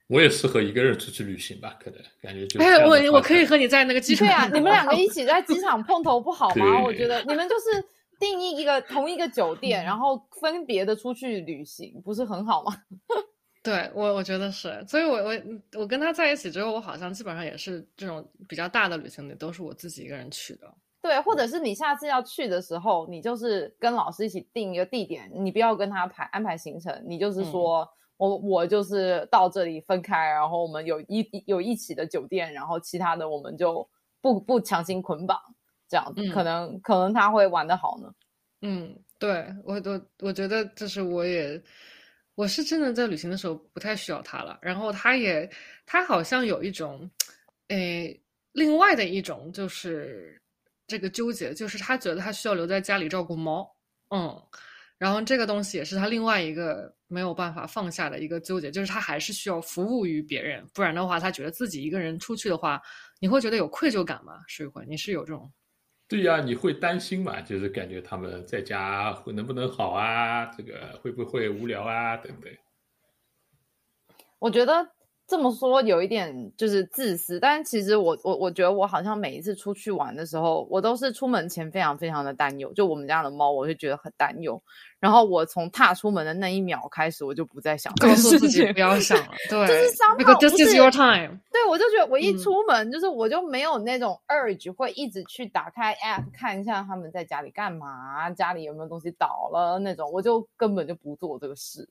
[0.06, 6.80] 我也适合一个人出去旅行吧，可能感觉就哎，我我可以和你在那个机场对啊，你们两个一起在机场碰头不好 吗？
[6.80, 7.84] 我觉得你们就是
[8.20, 12.72] 定义一个同一个酒店， 然后分别的出去旅行，不是很好吗？
[13.62, 15.32] 对我，我觉得是，所以我我
[15.80, 20.72] 我跟他在一起之后，我好像基本上也是这种比较大的旅行，也都是我自己一个人去的。
[21.00, 33.88] 对，或者是你下次要去的时候，你就是跟老师一起定一个地点，你不要跟他排安排行程，你就是说、我我就是到这里分开，然后我们有一有一起的酒店，然后其他的我们就
[34.20, 35.40] 不不强行捆绑，
[35.88, 38.12] 这样子、嗯可能可能他会玩的好呢。
[38.62, 41.62] 嗯，对我我我觉得就是我也
[42.38, 45.50] 我是真的在旅行的时候不太需要他了，然后他也
[45.84, 47.10] 他好像有一种，
[47.66, 48.16] 诶，
[48.52, 50.40] 另外的一种就是
[50.86, 53.68] 这个纠结，就是他觉得他需要留在家里照顾猫，
[54.10, 54.40] 嗯，
[54.98, 62.80] 然后这个东西也是他另外一个没有办法放下的一个纠结，就是他还是需要服务于别人，不然的话，他觉得自己一个人出去的话，
[63.18, 64.44] 你会觉得有愧疚感吗？
[64.46, 65.52] 水会，你是有这种？
[66.08, 67.40] 对呀，你会担心嘛？
[67.42, 70.46] 就是感觉他们在家会能不能好啊？
[70.46, 72.16] 这个会不会无聊啊？
[72.16, 72.50] 等等。
[74.38, 74.97] 我觉得。
[75.28, 82.72] 这么说有一点就是自私，但其实我我我觉得我好像每一次出去玩的时候，我都是出门前非常非常的担忧。
[82.72, 84.60] 就我们家的猫，我就觉得很担忧。
[84.98, 89.34] 然后我从踏出门的那一秒开始，我就不再想告诉自己不要想了。
[89.50, 91.38] 对，就是那个 This is your time。
[91.52, 101.86] 对，我就觉得我一出门，就是我就没有那种 urge 会一直去打开 app 看一下他们在家里干嘛，家里有没有东西倒了那种，我就根本就不做这个事。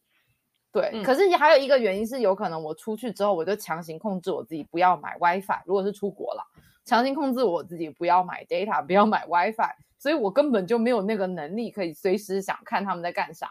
[0.80, 5.64] 对，可是还有一个原因是，有可能我出去之后，我就强行控制我自己不要买 WiFi。
[5.66, 6.44] 如果是出国了，
[6.86, 13.50] 强行控制我自己不要买 data，不要买 WiFi，所以我根本就没有那个能力可以随时想看他们在干啥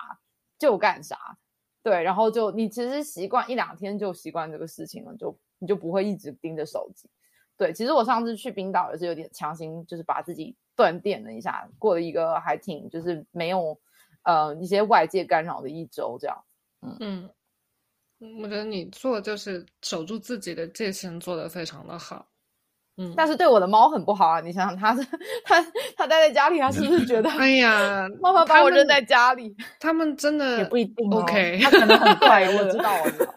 [0.57, 1.37] 就干啥。
[1.83, 7.11] 对，然后就你其实习惯一两天就习惯这个事情了，就你就不会一直盯着手机。
[7.57, 13.77] 对，其实我上次去冰岛也是有点强行，就是把自己断电了一下，过了一个还挺就是没有
[14.22, 16.37] 呃一些外界干扰的一周这样。
[17.01, 17.28] 嗯，
[18.43, 22.26] 我觉得你做就是守住自己的界限，做的非常的好。
[22.99, 24.41] 嗯，但是对我的猫很不好啊！
[24.41, 25.07] 你想想，它是
[25.45, 25.62] 它
[25.97, 29.55] 它待在家里，它是不是觉得哎呀，妈妈把我扔在家里？
[29.78, 33.34] 他们真的也不一定 OK，它可能很快乐，我知道，我知道。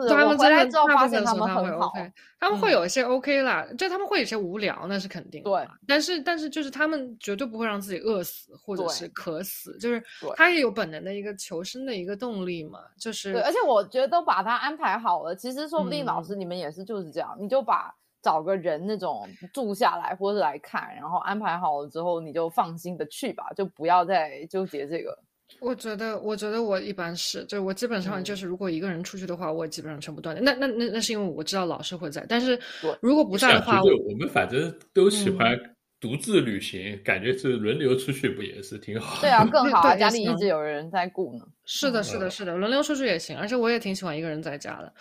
[0.00, 1.92] 是他们回来之后发现他们很好，
[2.38, 5.42] 他们会有一些 OK 啦，就他们会有些无聊，那是肯定。
[5.42, 10.02] 对，但是但是就是他们绝对不会让自己饿死或者是渴死，就是
[10.36, 13.32] 他也有本能的一个求生的一个动力嘛，就是。
[13.32, 25.18] 对，而且我觉得都把他安排好了，其实说不定老师你们也是就是这样，你就把找个人那种住下来或者来看，然后安排好了之后，你就放心的去吧，就不要再纠结这个。
[25.60, 32.58] 我觉得，我觉得我一般是，就是我基本上就是，如果一个人出去的话，我基本上全部断那那那那是因为我知道老师会在，但是
[33.00, 35.58] 如果不在的话，我们反正都喜欢
[36.00, 39.20] 独自旅行，感觉是轮流出去不也是挺好？
[39.20, 41.44] 对啊，更好啊，家里一直有人在顾呢。
[41.64, 44.92] 是的，是的，是的，轮流出去也行，而且我也挺喜欢一个人在家的。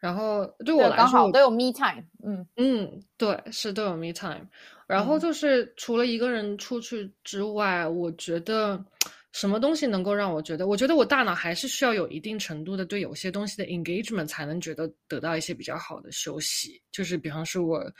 [0.00, 2.02] 然后对我来说，刚好都有 me time。
[2.24, 4.46] 嗯嗯，对，是都有 me time。
[4.86, 8.84] 然后就是除了一个人出去之外，我觉得。
[9.32, 10.66] 什么东西能够让我觉得？
[10.66, 16.82] 我觉得我大脑还是需要有一定程度的对有些东西的 engagement，才能觉得得到一些比较好的休息。
[16.90, 17.92] 就是比方说，我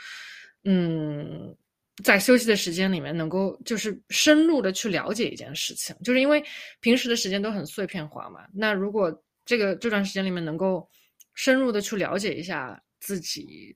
[0.65, 1.55] 嗯，
[2.03, 5.95] 在休息的时间里面，能够就是深入的去了解一件事情。
[6.03, 6.43] 就是因为
[6.81, 8.41] 平时的时间都很碎片化嘛。
[8.53, 9.11] 那如果
[9.47, 10.87] 这个这段时间里面能够
[11.35, 13.75] 深入的去了解一下自己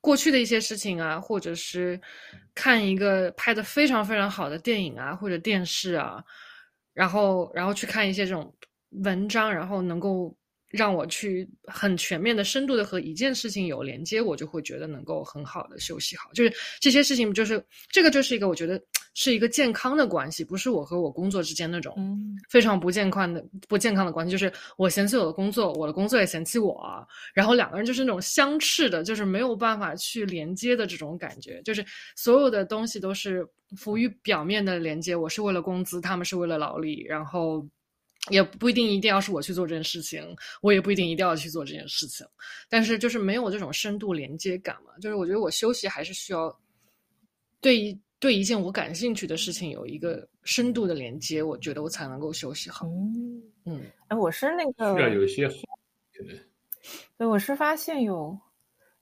[0.00, 2.00] 过去的一些事情啊，或者是
[2.54, 6.22] 看一个拍的非常非常好的电影啊，或者电视啊。
[6.94, 8.54] 然后，然后去看一些这种
[9.02, 10.34] 文章，然后能够
[10.72, 16.30] 让我去很全面的、深度的和一件事情有连接，我就会觉得能够很好的休息好。
[16.32, 18.82] 就是这些事情，就是这个就是一个我觉得
[19.14, 21.94] 是一个健康的关系，不是我和我工作之间那种
[22.50, 24.32] 非常不健康的、不健康的关系。
[24.32, 31.60] 就是我嫌弃我的工作，我的工作也嫌弃我，然后两个人就是那种相斥的，就是没有办法去连接的这种感觉。
[31.62, 31.84] 就是
[32.16, 33.46] 所有的东西都是。
[33.78, 37.66] 浮于表面的连接，我是为了工资，他们是为了劳力，然后
[38.30, 40.24] 也不一定一定要是我去做这件事情，
[40.60, 42.26] 我也不一定一定要去做这件事情，
[42.68, 46.56] 但是就是没有这种深度连接感嘛，就是我觉得我休息还是需要
[47.60, 52.86] 对一对一件我感兴趣的事情有一个深度的连接，我觉得我才能够休息好。
[53.64, 55.54] 嗯，哎，我是那个需要有一些可
[56.24, 56.38] 能，
[57.18, 58.38] 对，我是发现有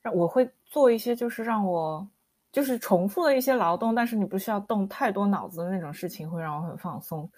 [0.00, 2.08] 让我会做一些，就是让我。
[2.52, 7.30] 就是重复的一些劳动，但是你不需要动太多脑子的那种事情，会让我很放松。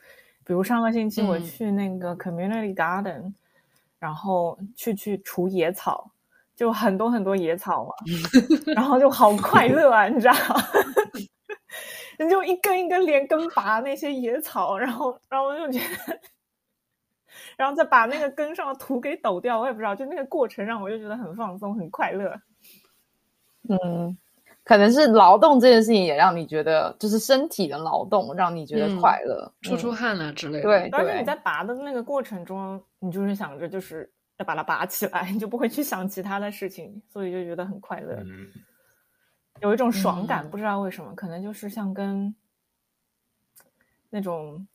[0.44, 3.32] 比如上个星期我去那个 community garden，
[3.98, 6.10] 然后去去除野草，
[6.56, 7.92] 就很多很多野草嘛，
[8.74, 10.34] 然后就好快乐啊，你知道？
[12.18, 16.20] 你 就一根一根连根拔那些野草，然后然后我就觉得，
[17.56, 22.40] 然后再把那个根上的土给抖掉，我也不知道，就那个过程让我就觉得很放松，很快乐。
[23.68, 24.16] 嗯。
[24.64, 30.62] 可能是劳动这件事情也让你觉得，就是身体的劳动让你觉得快乐，出出汗啊之类的。
[30.62, 34.08] 对，但是你在拔的那个过程中，你就是想着就是
[34.38, 38.16] 要把它拔起来， 你就不会去想其他的事情，所以就觉得很快乐，
[39.60, 42.32] 有一种爽感，不知道为什么，可能就是像跟
[44.10, 44.66] 那种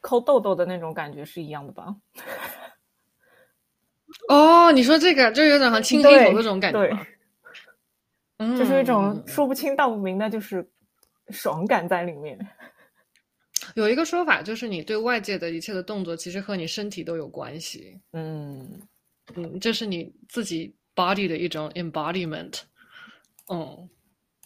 [0.00, 1.94] 抠痘痘的那种感觉是一样的吧。
[4.28, 6.96] 哦，你说这个就有点像清黑头那种感觉。
[8.38, 10.68] 就是一种说不清道不明的，就是
[11.28, 12.38] 爽感在里面。
[13.76, 18.00] 有一个说法就是，你对外界的一切的动作，其实和你身体都有关系。
[18.12, 18.80] 嗯，
[19.36, 22.62] 嗯，这是你自己 body 的一种 embodiment。
[23.48, 23.88] 嗯，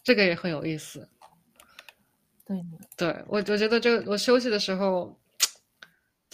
[0.03, 1.09] 这个也很有意思。
[2.45, 2.63] 对，
[2.97, 5.19] 对我，我觉得这个我休息的时候，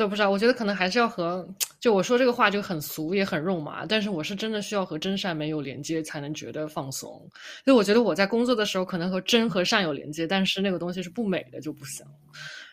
[0.02, 1.48] 这不知道，我觉得可能还是要和
[1.78, 7.10] 就我说这个话就很俗也很肉麻，但是我是真的需要和真善美有连接才能觉得放松。
[7.64, 12.04] 所以我觉得我在工作的时候可能和真和善有连接，但是那个东西是不美的就不行。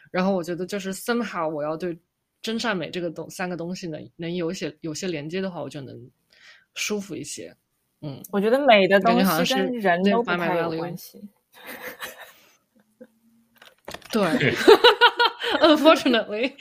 [0.09, 1.95] 然后我觉得就是 somehow 我要对
[2.41, 5.95] 真善美这个东三个东西能能有些有些连接的话，我就能
[6.73, 7.55] 舒服一些。
[8.01, 11.21] 嗯，我觉得美的东西好像是西跟人都不太有关系。
[14.11, 14.21] 对，
[15.61, 16.53] unfortunately，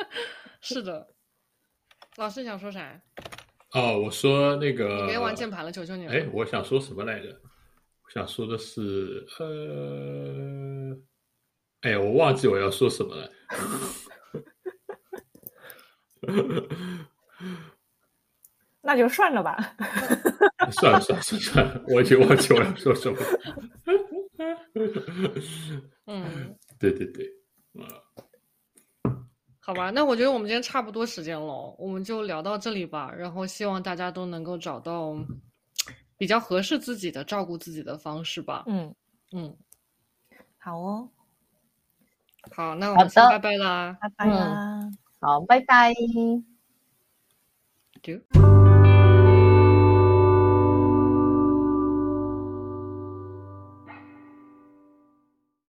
[0.60, 1.06] 是的。
[2.16, 3.00] 老师想说啥？
[3.72, 6.12] 哦，我说那个，你别玩键盘了，求求你了。
[6.12, 7.28] 哎，我想说什么来着？
[8.04, 10.96] 我想说的是，呃，
[11.82, 13.30] 哎呀，我忘记我要说什么了。
[18.82, 19.76] 那就算了吧。
[20.72, 23.18] 算了算了算了算了，我已经忘记我要说什么。
[26.06, 27.30] 嗯，对对对，
[27.74, 27.86] 啊，
[29.60, 33.12] 好吧，那我觉得我们今天差不多时间了，我们就聊到这里吧。
[33.12, 35.14] 然后希望大家都能够找到
[36.16, 38.64] 比较合适自己的照顾自己的方式吧。
[38.66, 38.94] 嗯，
[39.32, 39.54] 嗯，
[40.56, 41.08] 好哦，
[42.50, 43.98] 好，那我们先拜拜啦。
[44.00, 44.90] 拜拜啦。
[45.20, 45.92] 好，拜拜。
[48.02, 48.49] 就。